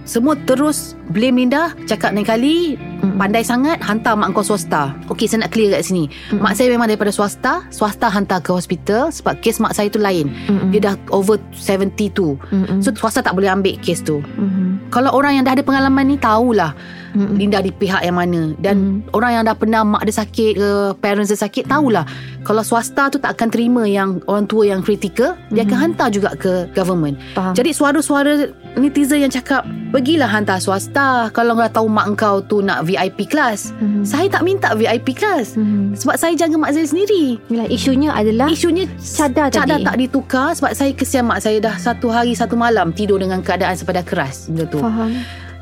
Semua 0.02 0.36
terus 0.38 0.92
blame 1.08 1.40
Linda 1.40 1.72
Cakap 1.84 2.12
lain 2.12 2.22
kali 2.22 2.76
Mm. 3.04 3.20
Pandai 3.20 3.44
sangat 3.44 3.78
Hantar 3.84 4.16
mak 4.16 4.32
kau 4.32 4.40
swasta 4.40 4.96
Okey 5.12 5.28
saya 5.28 5.44
nak 5.44 5.52
clear 5.52 5.76
kat 5.76 5.84
sini 5.84 6.08
Mm. 6.32 6.40
Mak 6.40 6.56
saya 6.56 6.72
memang 6.72 6.88
daripada 6.88 7.12
swasta 7.12 7.60
Swasta 7.68 8.08
hantar 8.08 8.40
ke 8.40 8.48
hospital 8.48 9.12
Sebab 9.12 9.44
kes 9.44 9.60
mak 9.60 9.76
saya 9.76 9.92
tu 9.92 10.00
lain 10.00 10.32
Mm-mm. 10.48 10.72
Dia 10.72 10.90
dah 10.90 10.94
over 11.12 11.36
72 11.52 12.08
Mm-mm. 12.48 12.80
So 12.80 12.88
swasta 12.96 13.20
tak 13.20 13.36
boleh 13.36 13.52
ambil 13.52 13.76
kes 13.78 14.00
tu 14.00 14.24
Mm-mm. 14.24 14.88
kalau 14.88 15.10
orang 15.10 15.36
yang 15.36 15.44
dah 15.44 15.58
ada 15.58 15.62
pengalaman 15.62 16.06
ni 16.06 16.16
tahulah 16.16 16.72
Mm-mm. 17.12 17.34
Linda 17.36 17.58
di 17.58 17.70
pihak 17.70 18.00
yang 18.00 18.16
mana 18.16 18.56
dan 18.58 18.74
Mm. 19.04 19.14
orang 19.14 19.30
yang 19.32 19.42
dah 19.44 19.54
pernah 19.54 19.82
mak 19.84 20.02
dia 20.02 20.16
sakit 20.16 20.52
ke 20.56 20.70
parents 20.98 21.30
dia 21.30 21.38
sakit 21.38 21.66
tahulah 21.66 22.02
kalau 22.42 22.60
swasta 22.60 23.08
tu 23.08 23.16
tak 23.16 23.34
akan 23.34 23.48
terima 23.48 23.82
yang 23.84 24.20
orang 24.26 24.44
tua 24.44 24.68
yang 24.68 24.80
kritikal 24.80 25.32
dia 25.48 25.64
akan 25.64 25.78
hantar 25.80 26.12
juga 26.12 26.36
ke 26.36 26.68
government. 26.76 27.16
Faham. 27.32 27.56
Jadi 27.56 27.72
suara-suara 27.72 28.52
netizen 28.76 29.24
yang 29.24 29.32
cakap 29.32 29.64
pergilah 29.88 30.28
hantar 30.28 30.60
swasta 30.60 31.32
kalau 31.32 31.56
kau 31.56 31.64
tahu 31.72 31.86
mak 31.88 32.06
kau 32.14 32.44
tu 32.44 32.60
nak 32.60 32.84
VIP 32.94 33.26
kelas. 33.26 33.74
Mhm. 33.74 34.02
Saya 34.02 34.26
tak 34.28 34.42
minta 34.42 34.70
VIP 34.72 35.12
kelas 35.12 35.54
Mhm. 35.54 35.94
sebab 35.94 36.14
saya 36.14 36.32
jaga 36.32 36.54
mak 36.54 36.70
saya 36.70 36.86
sendiri. 36.86 37.42
Yalah, 37.48 37.66
isunya 37.68 38.10
adalah 38.10 38.48
Isunya 38.48 38.86
cadar 38.96 39.50
cadar 39.50 39.76
tadi. 39.76 39.84
tak 39.84 39.96
ditukar 39.98 40.48
sebab 40.52 40.70
saya 40.72 40.90
kesian 40.92 41.26
mak 41.26 41.42
saya 41.42 41.58
dah 41.58 41.74
satu 41.76 42.06
hari 42.06 42.32
satu 42.32 42.54
malam 42.54 42.88
tidur 42.88 43.18
dengan 43.18 43.42
keadaan 43.42 43.74
sepadan 43.74 44.02
keras 44.02 44.46
benda 44.46 44.64
tu. 44.64 44.78
Faham. 44.78 45.10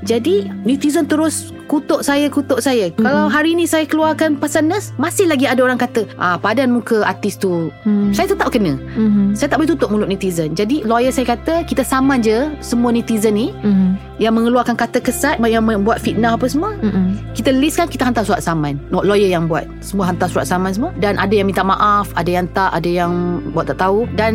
Jadi 0.03 0.51
netizen 0.67 1.07
terus 1.07 1.55
kutuk 1.71 2.05
saya 2.05 2.29
kutuk 2.29 2.61
saya. 2.61 2.91
Mm-hmm. 2.91 3.05
Kalau 3.07 3.25
hari 3.31 3.57
ni 3.57 3.65
saya 3.65 3.89
keluarkan 3.89 4.37
pasal 4.37 4.67
nurse 4.67 4.93
masih 4.99 5.25
lagi 5.25 5.49
ada 5.49 5.63
orang 5.65 5.81
kata 5.81 6.05
ah 6.19 6.37
padan 6.37 6.75
muka 6.75 7.01
artis 7.03 7.39
tu. 7.39 7.73
Hmm. 7.87 8.13
Saya 8.13 8.35
tetap 8.35 8.53
kena. 8.53 8.77
Mhm. 8.77 9.33
Saya 9.33 9.49
tak 9.49 9.63
boleh 9.63 9.71
tutup 9.73 9.89
mulut 9.89 10.11
netizen. 10.11 10.53
Jadi 10.53 10.85
lawyer 10.85 11.09
saya 11.09 11.33
kata 11.33 11.65
kita 11.65 11.81
sama 11.81 12.21
je 12.21 12.53
semua 12.61 12.93
netizen 12.93 13.33
ni 13.33 13.55
Mhm. 13.65 14.21
yang 14.21 14.37
mengeluarkan 14.37 14.77
kata 14.77 15.01
kesat 15.01 15.41
yang 15.43 15.65
membuat 15.65 16.03
fitnah 16.03 16.37
apa 16.37 16.45
semua. 16.45 16.77
Mhm. 16.77 17.33
Kita 17.33 17.51
listkan 17.55 17.89
kita 17.89 18.05
hantar 18.05 18.27
surat 18.27 18.45
saman. 18.45 18.77
No, 18.93 19.01
lawyer 19.01 19.33
yang 19.33 19.49
buat. 19.49 19.65
Semua 19.81 20.13
hantar 20.13 20.29
surat 20.29 20.45
saman 20.45 20.77
semua 20.77 20.93
dan 21.01 21.17
ada 21.17 21.33
yang 21.33 21.49
minta 21.49 21.65
maaf, 21.65 22.13
ada 22.13 22.29
yang 22.29 22.45
tak, 22.53 22.69
ada 22.73 22.89
yang 22.89 23.41
buat 23.53 23.65
tak 23.65 23.81
tahu 23.81 24.05
dan 24.13 24.35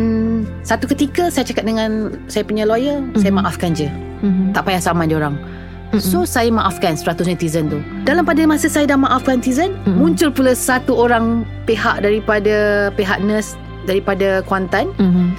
satu 0.66 0.90
ketika 0.90 1.30
saya 1.30 1.46
cakap 1.46 1.62
dengan 1.62 2.10
saya 2.26 2.42
punya 2.42 2.66
lawyer, 2.66 2.98
mm-hmm. 2.98 3.20
saya 3.20 3.30
Mhm. 3.30 3.38
maafkan 3.38 3.70
je. 3.74 3.88
Mhm. 4.22 4.50
Tak 4.50 4.66
payah 4.66 4.82
saman 4.82 5.06
dia 5.06 5.18
orang. 5.22 5.38
Mm-mm. 5.88 6.00
So 6.00 6.24
saya 6.24 6.48
maafkan 6.48 6.94
100 6.94 7.24
netizen 7.26 7.68
tu 7.68 7.80
Dalam 8.04 8.22
pada 8.22 8.44
masa 8.44 8.68
saya 8.68 8.84
dah 8.84 8.96
maafkan 8.96 9.40
netizen 9.40 9.72
Mm-mm. 9.82 9.96
Muncul 9.96 10.28
pula 10.28 10.52
satu 10.52 10.92
orang 10.92 11.48
Pihak 11.64 12.04
daripada 12.04 12.88
Pihak 12.92 13.20
nurse 13.20 13.56
Daripada 13.84 14.44
Kuantan 14.44 14.92
Mhm. 14.96 15.32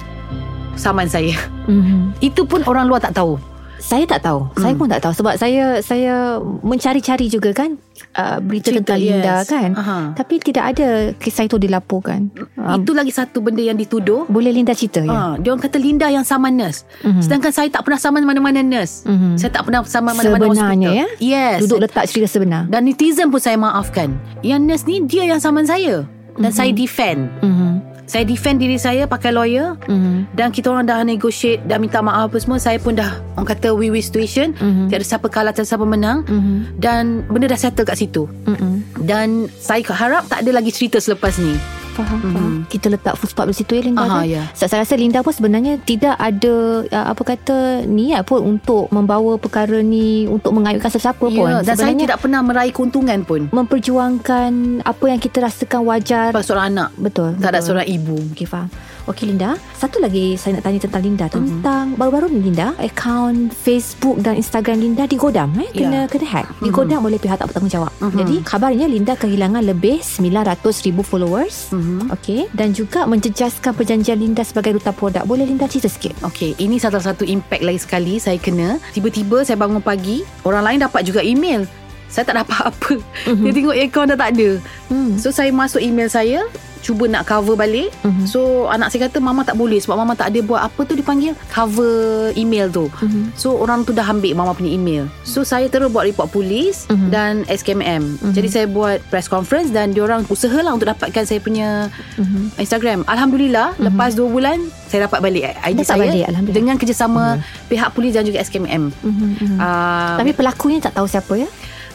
Saman 0.74 1.06
saya 1.06 1.34
Mhm. 1.66 2.18
Itu 2.18 2.42
pun 2.42 2.62
orang 2.64 2.86
luar 2.86 2.98
tak 2.98 3.14
tahu 3.14 3.38
Saya 3.80 4.04
tak 4.04 4.20
tahu. 4.22 4.46
Saya 4.54 4.70
Hmm. 4.70 4.78
pun 4.78 4.86
tak 4.86 5.00
tahu 5.00 5.12
sebab 5.14 5.34
saya 5.34 5.80
saya 5.80 6.36
mencari-cari 6.60 7.26
juga 7.26 7.50
kan 7.50 7.80
uh, 8.12 8.38
berita 8.38 8.68
Cerita, 8.68 8.78
tentang 8.86 9.00
Linda 9.00 9.34
kan. 9.42 9.70
Aha. 9.72 9.98
Tapi 10.14 10.34
tidak 10.38 10.64
ada 10.68 10.88
kisah 11.16 11.44
itu 11.44 11.56
dilaporkan. 11.56 12.28
Uh, 12.54 12.76
Itu 12.76 12.92
lagi 12.92 13.10
satu 13.10 13.40
benda 13.40 13.60
yang 13.60 13.74
dituduh 13.74 14.24
boleh 14.26 14.50
Linda 14.50 14.70
cerita 14.70 15.00
ya. 15.00 15.10
Ha, 15.10 15.20
dia 15.36 15.50
orang 15.50 15.62
kata 15.62 15.76
Linda 15.76 16.06
yang 16.06 16.22
saman 16.22 16.54
nurse. 16.54 16.84
Mhm. 17.00 17.20
Sedangkan 17.20 17.50
saya 17.50 17.68
tak 17.68 17.82
pernah 17.82 17.96
saman 17.96 18.22
mana-mana 18.22 18.60
nurse. 18.60 19.02
Mhm. 19.02 19.34
Saya 19.34 19.50
tak 19.50 19.64
pernah 19.64 19.80
saman 19.82 20.12
mana-mana 20.12 20.44
Sebenarnya 20.44 20.64
hospital. 20.68 20.92
ya? 20.92 21.06
Yes. 21.18 21.58
Duduk 21.64 21.78
letak 21.80 22.04
cerita 22.06 22.28
sebenar. 22.28 22.62
Dan 22.66 22.84
netizen 22.84 23.28
pun 23.28 23.40
saya 23.40 23.56
maafkan. 23.56 24.12
Yang 24.40 24.60
nurse 24.62 24.84
ni 24.84 24.96
dia 25.04 25.24
yang 25.24 25.40
saman 25.40 25.64
saya. 25.64 26.04
Dan 26.36 26.52
saya 26.52 26.70
defend. 26.70 27.28
Mhm. 27.40 27.89
Saya 28.10 28.26
defend 28.26 28.58
diri 28.58 28.74
saya 28.74 29.06
pakai 29.06 29.30
lawyer. 29.30 29.78
Mhm. 29.86 30.34
Dan 30.34 30.50
kita 30.50 30.66
orang 30.66 30.82
dah 30.82 31.06
negotiate 31.06 31.62
Dah 31.62 31.78
minta 31.78 32.02
maaf 32.02 32.26
apa 32.26 32.36
semua 32.36 32.58
Saya 32.58 32.76
pun 32.76 32.92
dah 32.92 33.22
Orang 33.34 33.46
kata 33.46 33.70
win-win 33.70 34.02
situation 34.02 34.50
Mhm. 34.52 34.90
Tiada 34.90 35.06
siapa 35.06 35.30
kalah 35.30 35.54
Tiada 35.54 35.68
siapa 35.68 35.86
menang 35.86 36.26
Mhm. 36.26 36.74
Dan 36.74 37.22
benda 37.24 37.46
dah 37.46 37.54
settle 37.56 37.86
kat 37.86 37.94
situ 37.96 38.26
Mhm. 38.46 38.98
Dan 38.98 39.28
saya 39.52 39.86
harap 39.86 40.26
Tak 40.26 40.42
ada 40.42 40.50
lagi 40.50 40.70
cerita 40.70 40.98
selepas 40.98 41.38
ni 41.38 41.54
Faham, 42.00 42.18
faham. 42.24 42.52
Kita 42.66 42.86
letak 42.88 43.14
full 43.14 43.28
stop 43.28 43.46
di 43.46 43.56
situ 43.56 43.76
ya 43.76 43.82
Linda 43.84 44.02
Aha, 44.02 44.22
kan? 44.22 44.24
ya. 44.24 44.42
Sebab 44.56 44.68
saya 44.68 44.80
rasa 44.82 44.94
Linda 44.96 45.20
pun 45.20 45.32
sebenarnya 45.32 45.76
tidak 45.82 46.16
ada 46.16 46.54
uh, 46.88 47.06
apa 47.12 47.22
kata 47.22 47.58
niat 47.84 48.24
pun 48.24 48.40
untuk 48.42 48.88
membawa 48.88 49.36
perkara 49.36 49.84
ni 49.84 50.24
untuk 50.24 50.56
mengayuhkan 50.56 50.88
sesiapa 50.88 51.20
pun. 51.20 51.30
ya, 51.30 51.60
Dan 51.60 51.74
saya 51.76 51.92
sebenarnya 51.92 52.04
tidak 52.08 52.18
pernah 52.24 52.40
meraih 52.40 52.72
keuntungan 52.72 53.20
pun 53.22 53.40
memperjuangkan 53.50 54.50
apa 54.82 55.04
yang 55.06 55.20
kita 55.20 55.44
rasakan 55.44 55.80
wajar. 55.84 56.32
Sebab 56.32 56.44
seorang 56.46 56.66
anak 56.72 56.88
Betul. 56.96 57.36
Tak 57.36 57.50
ada 57.52 57.60
betul. 57.60 57.66
seorang 57.68 57.86
ibu 57.86 58.16
Okey 58.32 58.46
faham 58.48 58.68
Okey 59.04 59.28
Linda 59.28 59.56
Satu 59.72 59.96
lagi 59.96 60.34
saya 60.34 60.56
nak 60.56 60.64
tanya 60.64 60.78
tentang 60.78 61.02
Linda 61.02 61.26
Mhm. 61.26 61.32
Tentang 61.32 61.84
Baru-baru 61.94 62.26
ni 62.28 62.40
Linda 62.42 62.76
Akaun 62.76 63.48
Facebook 63.48 64.18
dan 64.18 64.34
Instagram 64.34 64.78
Linda 64.78 65.04
digodam 65.04 65.52
eh? 65.56 65.70
Kena, 65.70 66.04
Ya. 66.04 66.10
kena 66.10 66.26
hack 66.26 66.46
Mhm. 66.56 66.64
Digodam 66.64 67.00
oleh 67.02 67.16
pihak 67.16 67.36
tak 67.36 67.48
bertanggungjawab 67.48 67.92
Mhm. 68.00 68.16
Jadi 68.16 68.34
kabarnya 68.42 68.86
Linda 68.86 69.14
kehilangan 69.14 69.62
lebih 69.62 70.00
900 70.00 70.82
ribu 70.82 71.00
followers 71.00 71.70
Mhm. 71.70 72.10
Okey 72.10 72.40
Dan 72.50 72.72
juga 72.72 73.04
menjejaskan 73.04 73.72
perjanjian 73.72 74.16
Linda 74.16 74.42
sebagai 74.42 74.74
duta 74.74 74.90
produk 74.90 75.22
Boleh 75.22 75.44
Linda 75.44 75.64
cerita 75.64 75.86
sikit? 75.86 76.16
Okey, 76.22 76.58
ini 76.58 76.76
salah 76.76 76.98
satu 76.98 77.22
impact 77.22 77.60
lagi 77.60 77.78
sekali 77.78 78.14
saya 78.16 78.36
kena. 78.36 78.80
Tiba-tiba 78.90 79.40
saya 79.40 79.54
bangun 79.54 79.78
pagi, 79.78 80.24
orang 80.42 80.64
lain 80.64 80.78
dapat 80.80 81.02
juga 81.02 81.20
email. 81.20 81.64
Saya 82.06 82.24
tak 82.24 82.36
dapat 82.38 82.58
apa. 82.70 82.92
Mhm. 83.26 83.42
Dia 83.42 83.52
tengok 83.52 83.76
akaun 83.76 84.08
dah 84.10 84.18
tak 84.18 84.30
ada. 84.34 84.50
Hmm. 84.86 85.14
So 85.14 85.30
saya 85.30 85.48
masuk 85.48 85.78
email 85.78 86.08
saya, 86.08 86.42
cuba 86.80 87.04
nak 87.06 87.28
cover 87.28 87.54
balik. 87.54 87.92
Mhm. 88.02 88.24
So 88.26 88.66
anak 88.68 88.90
saya 88.90 89.08
kata 89.08 89.20
mama 89.20 89.44
tak 89.44 89.56
boleh 89.56 89.78
sebab 89.78 90.00
mama 90.00 90.16
tak 90.16 90.32
ada 90.32 90.40
buat 90.40 90.60
apa 90.64 90.80
tu 90.84 90.96
dipanggil 90.96 91.36
cover 91.52 92.32
email 92.34 92.68
tu. 92.68 92.88
Mhm. 93.00 93.36
So 93.36 93.56
orang 93.56 93.84
tu 93.84 93.92
dah 93.92 94.04
ambil 94.04 94.32
mama 94.34 94.52
punya 94.56 94.72
email. 94.72 95.06
So 95.22 95.44
saya 95.44 95.68
terus 95.68 95.92
buat 95.92 96.08
report 96.08 96.32
polis 96.32 96.88
Mhm. 96.88 97.08
dan 97.12 97.32
SKMM. 97.46 98.32
Jadi 98.32 98.48
saya 98.48 98.66
buat 98.66 99.00
press 99.08 99.28
conference 99.28 99.70
dan 99.70 99.92
diorang 99.92 100.24
usahalah 100.26 100.74
untuk 100.74 100.88
dapatkan 100.88 101.24
saya 101.24 101.38
punya 101.38 101.92
Mhm. 102.16 102.56
Instagram. 102.58 103.04
Alhamdulillah 103.06 103.76
lepas 103.78 104.16
2 104.16 104.28
bulan 104.28 104.58
saya 104.90 105.06
dapat 105.06 105.22
balik 105.22 105.42
ID 105.62 105.86
Dapat 105.86 105.86
saya 105.86 106.02
balik, 106.02 106.26
dengan 106.50 106.74
kerjasama 106.74 107.38
pihak 107.70 107.94
polis 107.94 108.10
dan 108.10 108.26
juga 108.26 108.42
SKMM. 108.42 108.90
Mhm, 108.90 109.28
mhm. 109.38 109.58
Uh, 109.60 110.18
Tapi 110.18 110.30
pelakunya 110.34 110.82
tak 110.82 110.98
tahu 110.98 111.06
siapa 111.06 111.38
ya? 111.38 111.46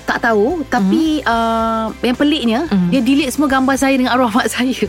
Tak 0.05 0.21
tahu 0.21 0.61
tapi 0.65 1.19
uh, 1.21 1.89
yang 1.99 2.15
peliknya 2.15 2.59
Mhm. 2.69 2.89
dia 2.89 3.01
delete 3.01 3.33
semua 3.33 3.49
gambar 3.49 3.75
saya 3.75 3.95
dengan 3.95 4.13
arwah 4.13 4.31
mak 4.31 4.47
saya. 4.47 4.87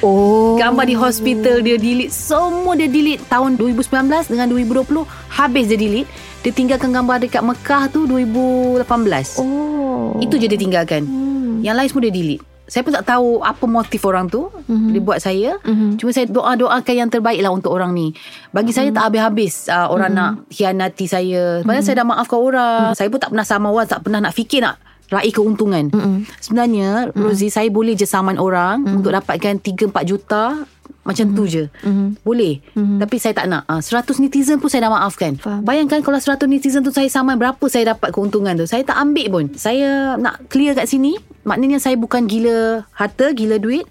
Oh. 0.00 0.56
Gambar 0.56 0.84
di 0.84 0.92
hospital 0.92 1.60
dia 1.60 1.76
delete 1.76 2.12
Semua 2.12 2.76
dia 2.76 2.88
delete. 2.88 3.24
Tahun 3.24 3.56
2019 3.56 4.28
dengan 4.28 4.46
2020 4.48 5.04
Habis 5.30 5.64
dia 5.64 5.78
delete. 5.78 6.08
Dia 6.40 6.52
tinggalkan 6.52 6.92
gambar 6.92 7.24
dekat 7.24 7.40
Mekah 7.40 7.88
tu 7.88 8.04
2018 8.04 9.40
Oh. 9.40 10.12
Itu 10.18 10.36
je 10.36 10.44
dia 10.44 10.60
tinggalkan. 10.60 11.04
Hmm. 11.04 11.60
Yang 11.60 11.74
lain 11.74 11.88
semua 11.88 12.02
dia 12.04 12.12
delete 12.12 12.44
Saya 12.64 12.80
pun 12.80 12.92
tak 12.92 13.04
tahu 13.04 13.40
Apa 13.40 13.64
motif 13.64 14.00
orang 14.04 14.26
tu 14.26 14.48
Mhm. 14.64 14.90
Dia 14.90 15.00
buat 15.00 15.18
saya 15.18 15.50
Mhm. 15.60 16.00
Cuma 16.00 16.10
saya 16.10 16.26
doa-doakan 16.26 16.94
yang 16.96 17.10
terbaik 17.12 17.40
lah 17.40 17.52
untuk 17.52 17.70
orang 17.70 17.92
ni. 17.92 18.16
Bagi 18.50 18.72
saya 18.72 18.88
tak 18.90 19.12
habis-habis 19.12 19.68
uh, 19.68 19.88
orang 19.88 20.10
nak 20.10 20.30
hianati 20.48 21.04
saya. 21.04 21.60
Padahal 21.60 21.84
saya 21.84 22.00
dah 22.00 22.06
maafkan 22.06 22.40
orang. 22.40 22.96
Saya 22.96 23.08
pun 23.08 23.20
tak 23.20 23.30
pernah 23.30 23.44
sama 23.44 23.68
orang, 23.68 23.86
tak 23.86 24.00
pernah 24.00 24.20
nak 24.20 24.32
fikir 24.32 24.64
nak 24.64 24.80
raih 25.12 25.30
keuntungan. 25.30 25.92
Mhm. 25.92 26.18
Sebenarnya 26.40 26.88
Rosie 27.12 27.52
saya 27.52 27.68
boleh 27.68 27.92
je 27.92 28.04
saman 28.04 28.40
orang 28.40 28.82
untuk 28.88 29.12
dapatkan 29.12 29.60
3 29.60 29.92
4 29.92 30.02
juta 30.02 30.64
Macam 31.04 31.36
tu 31.36 31.44
je. 31.44 31.68
Mhm. 31.84 32.24
Boleh. 32.24 32.64
Tapi 32.74 33.16
saya 33.20 33.36
tak 33.36 33.46
nak. 33.46 33.62
Uh, 33.68 33.80
100 33.80 34.24
netizen 34.24 34.56
pun 34.56 34.72
saya 34.72 34.88
dah 34.88 34.92
maafkan. 34.92 35.36
Faham. 35.36 35.60
Bayangkan 35.60 36.00
kalau 36.00 36.16
100 36.16 36.48
netizen 36.48 36.80
tu 36.80 36.90
Saya 36.90 37.06
saman 37.12 37.36
berapa 37.36 37.60
saya 37.68 37.92
dapat 37.92 38.10
keuntungan 38.10 38.56
tu? 38.56 38.64
Saya 38.64 38.82
tak 38.82 38.96
ambil 38.96 39.26
pun. 39.28 39.44
Saya 39.54 40.16
nak 40.16 40.48
clear 40.48 40.72
kat 40.72 40.88
sini. 40.88 41.20
Maknanya 41.44 41.76
saya 41.76 42.00
bukan 42.00 42.24
gila 42.24 42.88
harta 42.96 43.36
Gila 43.36 43.60
duit. 43.60 43.84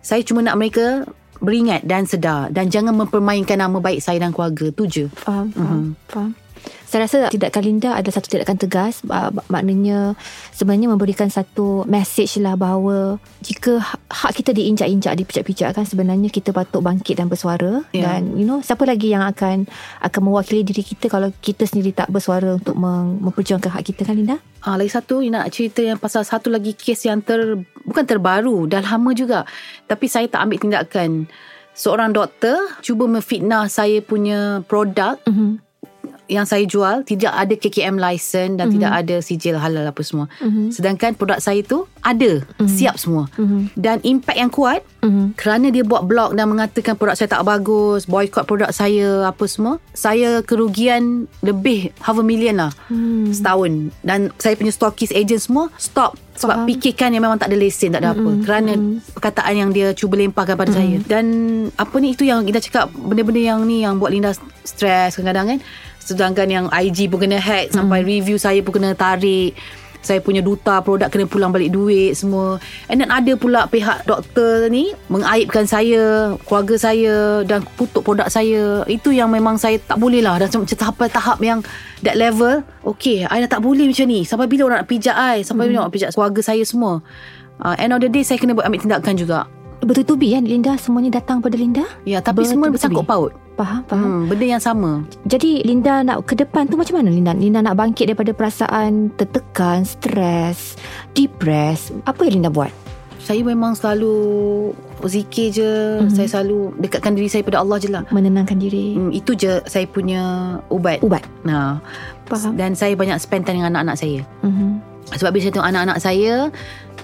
Saya 0.00 0.22
cuma 0.22 0.40
nak 0.40 0.56
mereka 0.56 1.04
Beringat 1.40 1.88
dan 1.88 2.04
sedar. 2.04 2.52
Dan 2.52 2.68
jangan 2.68 2.92
mempermainkan 2.92 3.56
nama 3.56 3.80
baik 3.80 4.04
saya 4.04 4.20
dan 4.20 4.28
keluarga. 4.28 4.68
Tu 4.76 4.84
je. 4.84 5.04
Faham, 5.16 5.48
faham, 5.56 5.96
faham. 6.12 6.30
Saya 6.90 7.06
rasa 7.06 7.18
tindakan 7.30 7.62
Linda 7.62 7.94
adalah 7.94 8.14
satu 8.18 8.28
tindakan 8.34 8.58
tegas. 8.58 9.06
Uh, 9.06 9.30
maknanya 9.46 10.18
sebenarnya 10.50 10.90
memberikan 10.90 11.30
satu 11.30 11.86
message 11.86 12.42
lah 12.42 12.58
bahawa 12.58 13.22
jika 13.46 13.78
ha- 13.78 14.00
hak 14.10 14.42
kita 14.42 14.50
diinjak-injak, 14.50 15.14
dipijak-pijak 15.14 15.70
kan 15.78 15.86
sebenarnya 15.86 16.26
kita 16.26 16.50
patut 16.50 16.82
bangkit 16.82 17.14
dan 17.14 17.30
bersuara. 17.30 17.86
Ya. 17.94 18.10
Dan 18.10 18.34
you 18.34 18.42
know 18.42 18.58
siapa 18.58 18.82
lagi 18.82 19.14
yang 19.14 19.22
akan 19.22 19.70
akan 20.02 20.20
mewakili 20.20 20.66
diri 20.66 20.82
kita 20.82 21.06
kalau 21.06 21.30
kita 21.38 21.62
sendiri 21.62 21.94
tak 21.94 22.10
bersuara 22.10 22.58
untuk 22.58 22.74
mem- 22.74 23.22
memperjuangkan 23.22 23.70
hak 23.70 23.94
kita 23.94 24.02
kan 24.02 24.18
Linda? 24.18 24.42
Ah, 24.60 24.74
lagi 24.76 24.90
satu 24.92 25.22
you 25.22 25.30
nak 25.30 25.48
cerita 25.54 25.80
yang 25.80 25.96
pasal 25.96 26.26
satu 26.26 26.50
lagi 26.50 26.76
kes 26.76 27.06
yang 27.06 27.22
ter 27.22 27.54
bukan 27.86 28.04
terbaru 28.04 28.68
dah 28.68 28.84
lama 28.84 29.10
juga 29.16 29.48
tapi 29.88 30.04
saya 30.04 30.28
tak 30.28 30.44
ambil 30.44 30.58
tindakan 30.60 31.10
seorang 31.72 32.12
doktor 32.12 32.60
cuba 32.84 33.08
memfitnah 33.08 33.70
saya 33.72 34.04
punya 34.04 34.60
produk 34.68 35.16
Mm-hmm. 35.24 35.52
Yang 36.30 36.46
saya 36.46 36.62
jual 36.62 37.02
tidak 37.02 37.34
ada 37.34 37.54
KKM 37.58 37.98
license 37.98 38.54
dan 38.54 38.70
mm-hmm. 38.70 38.74
tidak 38.78 38.92
ada 38.94 39.16
sijil 39.18 39.56
halal 39.58 39.84
apa 39.84 40.02
semua. 40.06 40.30
Mhm. 40.38 40.70
Sedangkan 40.70 41.18
produk 41.18 41.42
saya 41.42 41.60
tu 41.66 41.90
ada 42.00 42.40
mm-hmm. 42.46 42.70
siap 42.70 42.94
semua. 42.96 43.26
Mhm. 43.34 43.74
Dan 43.74 43.98
impact 44.06 44.38
yang 44.38 44.52
kuat 44.54 44.80
Mhm. 45.00 45.34
kerana 45.34 45.72
dia 45.72 45.80
buat 45.82 46.04
blog 46.04 46.36
dan 46.36 46.46
mengatakan 46.46 46.94
produk 46.94 47.16
saya 47.16 47.26
tak 47.26 47.42
bagus, 47.42 48.06
boycott 48.06 48.46
produk 48.46 48.70
saya 48.70 49.26
apa 49.26 49.44
semua, 49.50 49.82
saya 49.90 50.44
kerugian 50.44 51.26
lebih 51.42 51.90
half 51.98 52.20
a 52.20 52.24
million 52.24 52.56
lah 52.56 52.72
Hmm. 52.86 53.32
setahun. 53.32 53.90
Dan 54.06 54.30
saya 54.38 54.54
punya 54.54 54.70
stockist 54.70 55.10
agent 55.10 55.40
semua 55.40 55.72
stop 55.80 56.14
sebab 56.36 56.64
Faham. 56.64 56.68
fikirkan 56.72 57.12
yang 57.12 57.24
memang 57.24 57.36
tak 57.36 57.52
ada 57.52 57.58
lesen, 57.60 57.92
tak 57.92 58.00
ada 58.00 58.16
apa. 58.16 58.30
Kerana 58.44 58.72
perkataan 59.12 59.54
yang 59.56 59.70
dia 59.76 59.92
cuba 59.92 60.16
lemparkan 60.16 60.56
pada 60.56 60.72
saya. 60.72 60.96
Dan 61.04 61.24
apa 61.76 61.96
ni 62.00 62.16
itu 62.16 62.24
yang 62.24 62.48
kita 62.48 62.64
cakap 62.64 62.88
benda-benda 62.92 63.40
yang 63.40 63.60
ni 63.68 63.84
yang 63.84 64.00
buat 64.00 64.08
Linda 64.08 64.32
stres 64.64 65.20
kadang-kadang 65.20 65.56
kan. 65.56 65.58
Sedangkan 66.00 66.48
yang 66.48 66.66
IG 66.72 67.06
pun 67.06 67.22
kena 67.22 67.38
hack 67.38 67.70
sampai 67.70 68.02
review 68.02 68.40
saya 68.40 68.64
pun 68.64 68.80
kena 68.80 68.96
tarik. 68.96 69.54
Saya 70.00 70.16
punya 70.24 70.40
duta 70.40 70.80
produk 70.80 71.12
kena 71.12 71.28
pulang 71.28 71.52
balik 71.52 71.76
duit 71.76 72.16
semua. 72.16 72.56
And 72.88 73.04
then 73.04 73.12
ada 73.12 73.36
pula 73.36 73.68
pihak 73.68 74.08
doktor 74.08 74.72
ni 74.72 74.96
mengaibkan 75.12 75.68
saya, 75.68 76.32
keluarga 76.48 76.80
saya 76.80 77.44
dan 77.44 77.60
putuk 77.76 78.00
produk 78.00 78.24
saya. 78.32 78.80
Itu 78.88 79.12
yang 79.12 79.28
memang 79.28 79.60
saya 79.60 79.76
tak 79.76 80.00
boleh 80.00 80.24
lah. 80.24 80.40
Dah 80.40 80.48
macam 80.48 80.72
tahap-tahap 80.72 81.36
yang 81.44 81.60
that 82.00 82.16
level. 82.16 82.64
Okay, 82.80 83.28
I 83.28 83.44
dah 83.44 83.52
tak 83.52 83.60
boleh 83.60 83.92
macam 83.92 84.08
ni. 84.08 84.24
Sampai 84.24 84.48
bila 84.48 84.72
orang 84.72 84.82
nak 84.82 84.88
pijak 84.88 85.12
I? 85.12 85.44
Sampai 85.44 85.68
bila 85.68 85.84
orang 85.84 85.92
nak 85.92 85.96
pijak 86.00 86.10
keluarga 86.16 86.40
saya 86.40 86.64
semua? 86.64 87.04
Uh, 87.60 87.76
end 87.76 87.92
of 87.92 88.00
the 88.00 88.08
day, 88.08 88.24
saya 88.24 88.40
kena 88.40 88.56
buat 88.56 88.64
ambil 88.64 88.80
tindakan 88.80 89.14
juga. 89.20 89.44
Bertubi 89.84 90.32
kan 90.32 90.48
Linda 90.48 90.80
semuanya 90.80 91.20
datang 91.20 91.44
pada 91.44 91.60
Linda? 91.60 91.84
Ya, 92.08 92.24
tapi 92.24 92.48
semua 92.48 92.72
Bertubi-tubi. 92.72 92.76
bersangkut 92.76 93.04
paut. 93.04 93.32
Faham, 93.60 93.84
faham. 93.84 94.08
Hmm, 94.08 94.24
benda 94.24 94.46
yang 94.56 94.62
sama. 94.64 95.04
Jadi 95.28 95.60
Linda 95.68 96.00
nak 96.00 96.24
ke 96.24 96.32
depan 96.32 96.64
tu 96.64 96.80
macam 96.80 96.96
mana 96.96 97.12
Linda? 97.12 97.36
Linda 97.36 97.60
nak 97.60 97.76
bangkit 97.76 98.08
daripada 98.08 98.32
perasaan 98.32 99.12
tertekan, 99.20 99.84
stres, 99.84 100.80
depres. 101.12 101.92
Apa 102.08 102.24
yang 102.24 102.40
Linda 102.40 102.48
buat? 102.48 102.72
Saya 103.20 103.44
memang 103.44 103.76
selalu 103.76 104.16
zikir 105.04 105.52
je. 105.52 105.72
Mm-hmm. 106.00 106.16
Saya 106.16 106.28
selalu 106.40 106.72
dekatkan 106.80 107.12
diri 107.12 107.28
saya 107.28 107.44
pada 107.44 107.60
Allah 107.60 107.76
je 107.76 107.92
lah. 107.92 108.08
Menenangkan 108.08 108.56
diri. 108.56 108.96
Hmm, 108.96 109.12
itu 109.12 109.36
je 109.36 109.60
saya 109.68 109.84
punya 109.84 110.56
ubat. 110.72 111.04
Ubat. 111.04 111.20
Nah, 111.44 111.84
Faham. 112.32 112.56
dan 112.56 112.72
saya 112.72 112.96
banyak 112.96 113.20
spend 113.20 113.44
time 113.44 113.60
dengan 113.60 113.76
anak-anak 113.76 113.96
saya. 114.00 114.24
Mm-hmm. 114.40 114.70
Sebab 115.20 115.30
bila 115.36 115.42
saya 115.44 115.52
tengok 115.52 115.68
anak-anak 115.68 115.98
saya, 116.00 116.34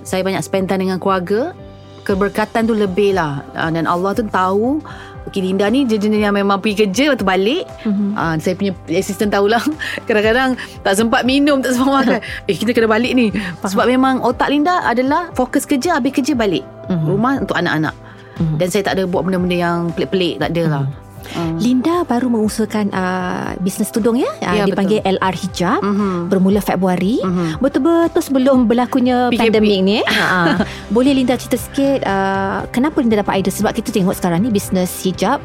saya 0.09 0.25
banyak 0.25 0.41
spend 0.41 0.73
time 0.73 0.89
dengan 0.89 0.97
keluarga. 0.97 1.53
Keberkatan 2.01 2.65
tu 2.65 2.73
lebih 2.73 3.13
lah. 3.13 3.45
Ah, 3.53 3.69
Dan 3.69 3.85
Allah 3.85 4.17
tu 4.17 4.25
tahu, 4.25 4.79
okay, 5.27 5.43
Linda 5.43 5.67
ni 5.69 5.85
jenis 5.85 6.23
yang 6.23 6.35
memang 6.35 6.63
pergi 6.63 6.87
kerja 6.87 7.13
lepas 7.13 7.19
tu 7.21 7.27
balik. 7.27 7.65
Mhm. 7.85 8.15
Ah, 8.15 8.35
saya 8.39 8.55
punya 8.55 8.73
assistant 8.95 9.35
tahulah. 9.35 9.63
Kadang-kadang 10.07 10.55
tak 10.87 10.95
sempat 10.95 11.23
minum, 11.27 11.59
tak 11.61 11.75
sempat 11.75 11.93
makan. 11.93 12.21
eh, 12.51 12.57
kita 12.57 12.71
kena 12.73 12.89
balik 12.89 13.13
ni. 13.13 13.35
Sebab 13.63 13.87
memang 13.87 14.23
otak 14.23 14.51
Linda 14.51 14.83
adalah 14.87 15.31
fokus 15.35 15.67
kerja, 15.67 15.99
habis 15.99 16.15
kerja 16.15 16.33
balik. 16.39 16.63
Mhm. 16.89 17.05
Rumah 17.07 17.33
untuk 17.43 17.57
anak-anak. 17.59 17.95
Mhm. 18.39 18.57
Dan 18.61 18.67
saya 18.71 18.83
tak 18.87 19.01
ada 19.01 19.05
buat 19.09 19.25
benda-benda 19.25 19.57
yang 19.57 19.79
pelik-pelik. 19.97 20.39
Tak 20.43 20.51
ada 20.55 20.65
lah. 20.67 20.85
Ah. 21.29 21.57
Linda 21.57 22.03
baru 22.03 22.29
mengusulkan 22.29 22.91
uh, 22.91 23.57
bisnes 23.59 23.89
tudung 23.89 24.15
ya, 24.15 24.31
uh, 24.39 24.55
Ya, 24.55 24.65
dipanggil 24.65 25.01
LR 25.01 25.35
Hijab 25.35 25.81
Mhm. 25.81 26.29
bermula 26.29 26.61
Februari. 26.61 27.19
Mhm. 27.19 27.59
Betul-betul 27.59 28.21
sebelum 28.21 28.57
berlakunya 28.65 29.29
PKP. 29.29 29.41
pandemik 29.41 29.81
ni. 29.81 29.95
eh. 29.97 30.05
Ha, 30.17 30.61
Boleh 30.89 31.13
Linda 31.13 31.35
cerita 31.35 31.57
sikit 31.57 32.03
uh, 32.03 32.67
kenapa 32.69 32.99
Linda 32.99 33.19
dapat 33.19 33.41
idea 33.41 33.51
sebab 33.51 33.73
kita 33.73 33.91
tengok 33.91 34.13
sekarang 34.13 34.41
ni 34.41 34.51
bisnes 34.51 34.91
hijab 35.01 35.39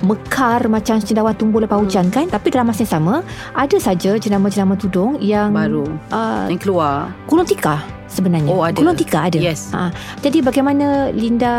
mekar 0.00 0.66
macam 0.66 0.98
cendawan 0.98 1.32
tumbuh 1.32 1.58
lepas 1.58 1.76
hujan 1.76 2.08
kan 2.08 2.26
tapi 2.26 2.48
dalam 2.48 2.64
masa 2.64 2.82
yang 2.82 2.92
sama 2.92 3.14
ada 3.52 3.76
saja 3.78 4.14
jenama-jenama 4.14 4.74
tudung 4.74 5.16
yang 5.18 5.50
Baru. 5.50 5.88
uh, 6.10 6.46
Yang 6.46 6.60
keluar. 6.62 7.10
gulung 7.24 7.44
tikar 7.44 7.80
sebenarnya. 8.10 8.50
Oh, 8.50 8.62
ada. 8.62 8.78
Gulung 8.78 8.98
tikar 8.98 9.28
ada. 9.30 9.38
Yes. 9.38 9.70
Ha, 9.74 9.90
jadi 10.22 10.42
bagaimana 10.42 11.10
Linda 11.12 11.54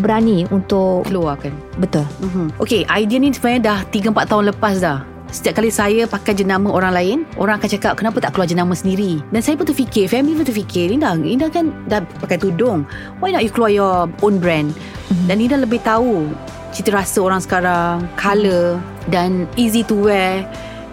berani 0.00 0.46
untuk 0.48 1.08
Keluarkan. 1.08 1.52
betul. 1.80 2.04
Mm-hmm. 2.20 2.46
Okay, 2.60 2.82
idea 2.88 3.18
ni 3.18 3.32
sebenarnya 3.32 3.60
dah 3.60 3.78
3-4 3.88 4.30
tahun 4.30 4.44
lepas 4.54 4.76
dah. 4.80 4.98
Setiap 5.30 5.62
kali 5.62 5.70
saya 5.70 6.10
pakai 6.10 6.34
jenama 6.34 6.74
orang 6.74 6.90
lain, 6.90 7.18
orang 7.38 7.62
akan 7.62 7.70
cakap 7.70 7.94
kenapa 7.94 8.18
tak 8.18 8.34
keluar 8.34 8.50
jenama 8.50 8.74
sendiri. 8.74 9.22
Dan 9.30 9.38
saya 9.38 9.54
pun 9.54 9.62
terfikir, 9.62 10.10
family 10.10 10.34
pun 10.34 10.42
terfikir, 10.42 10.90
Linda, 10.90 11.14
Linda 11.14 11.46
kan 11.46 11.70
dah 11.86 12.02
pakai 12.18 12.34
tudung. 12.34 12.82
Why 13.22 13.30
not 13.30 13.46
you 13.46 13.52
keluar 13.54 13.70
your 13.70 14.10
own 14.26 14.42
brand? 14.42 14.74
Mm-hmm. 14.74 15.26
Dan 15.30 15.34
Linda 15.38 15.56
lebih 15.62 15.78
tahu 15.86 16.26
cita 16.74 16.90
rasa 16.94 17.22
orang 17.22 17.38
sekarang, 17.42 18.10
colour 18.18 18.82
dan 19.06 19.46
easy 19.54 19.86
to 19.86 19.94
wear. 19.94 20.42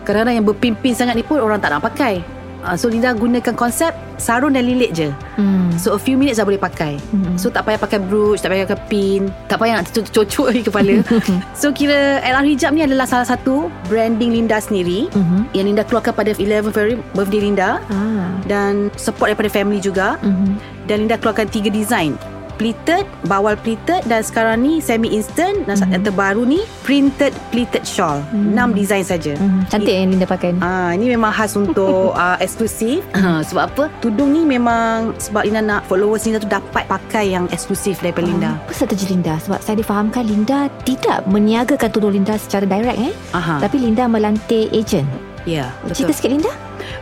Kadang-kadang 0.05 0.41
yang 0.41 0.47
berpimpin 0.47 0.93
sangat 0.93 1.17
ni 1.17 1.25
pun 1.25 1.41
orang 1.41 1.57
tak 1.57 1.73
nak 1.73 1.81
pakai. 1.81 2.21
Uh, 2.61 2.77
so 2.77 2.93
Linda 2.93 3.17
gunakan 3.17 3.53
konsep 3.57 3.93
sarung 4.17 4.51
dan 4.51 4.61
lilit 4.61 4.91
je. 4.91 5.09
Hmm. 5.35 5.69
So 5.77 5.93
a 5.93 5.99
few 5.99 6.13
minutes 6.13 6.37
dah 6.37 6.43
boleh 6.43 6.57
pakai 6.57 6.97
Hmm. 7.09 7.37
So 7.37 7.47
tak 7.47 7.63
payah 7.63 7.77
pakai 7.77 8.01
brooch 8.01 8.41
Tak 8.41 8.49
payah 8.49 8.65
pakai 8.65 8.81
pin 8.87 9.21
Tak 9.45 9.61
payah 9.61 9.77
nak 9.77 9.85
cocok 9.93 10.47
di 10.49 10.61
kepala 10.61 11.05
So 11.53 11.69
kira 11.69 12.17
LR 12.19 12.41
Hijab 12.43 12.73
ni 12.73 12.81
adalah 12.81 13.05
salah 13.05 13.23
satu 13.23 13.69
Branding 13.85 14.33
Linda 14.33 14.57
sendiri 14.57 15.05
Mhm. 15.07 15.53
Yang 15.53 15.65
Linda 15.67 15.83
keluarkan 15.83 16.13
pada 16.13 16.31
11 16.33 16.65
February 16.67 16.97
Birthday 17.13 17.41
Linda 17.43 17.69
Ah. 17.87 18.33
Dan 18.43 18.89
support 18.95 19.29
daripada 19.29 19.47
family 19.47 19.77
juga 19.77 20.17
Mhm. 20.19 20.49
Dan 20.83 20.95
Linda 21.05 21.15
keluarkan 21.15 21.45
tiga 21.45 21.69
design 21.69 22.17
Pleated 22.57 23.05
Bawal 23.23 23.53
pleated 23.55 24.01
Dan 24.03 24.19
sekarang 24.19 24.59
ni 24.59 24.77
Semi 24.77 25.09
instant 25.11 25.63
Dan 25.63 25.77
Mhm. 25.77 25.89
yang 25.89 26.03
terbaru 26.03 26.41
ni 26.41 26.59
Printed 26.81 27.31
pleated 27.49 27.81
shawl 27.81 28.19
Enam 28.29 28.73
design 28.73 29.01
saja 29.01 29.33
Mhm. 29.33 29.69
Cantik 29.69 29.91
yang 29.91 30.09
Linda 30.09 30.25
pakai. 30.25 30.57
Ah, 30.57 30.91
ini 30.91 31.11
memang 31.11 31.29
khas 31.29 31.53
untuk 31.53 32.11
uh, 32.11 32.37
eksklusif. 32.43 33.05
Ha, 33.13 33.39
sebab 33.47 33.63
apa? 33.67 33.83
Tudung 33.97 34.31
ni 34.31 34.41
memang 34.41 35.13
sebab 35.17 35.43
Linda 35.43 35.61
nak 35.61 35.85
followers 35.85 36.23
Linda 36.23 36.39
tu 36.39 36.47
dapat 36.47 36.83
pakai 36.83 37.29
yang 37.29 37.45
eksklusif 37.47 37.99
daripada 37.99 38.25
Linda. 38.25 38.55
Apa 38.57 38.73
strategi 38.73 39.05
Linda? 39.07 39.37
Sebab 39.37 39.59
saya 39.59 39.75
difahamkan 39.75 40.23
Linda 40.23 40.65
tidak 40.81 41.21
meniagakan 41.25 41.89
tudung 41.89 42.11
Linda 42.11 42.33
secara 42.35 42.63
direct 42.63 42.97
eh. 42.97 43.13
Aha. 43.31 43.59
Tapi 43.59 43.77
Linda 43.77 44.07
melantik 44.07 44.71
ejen. 44.71 45.05
ya, 45.43 45.69
Cerita 45.85 46.09
betul. 46.09 46.15
sikit 46.15 46.31
Linda. 46.33 46.51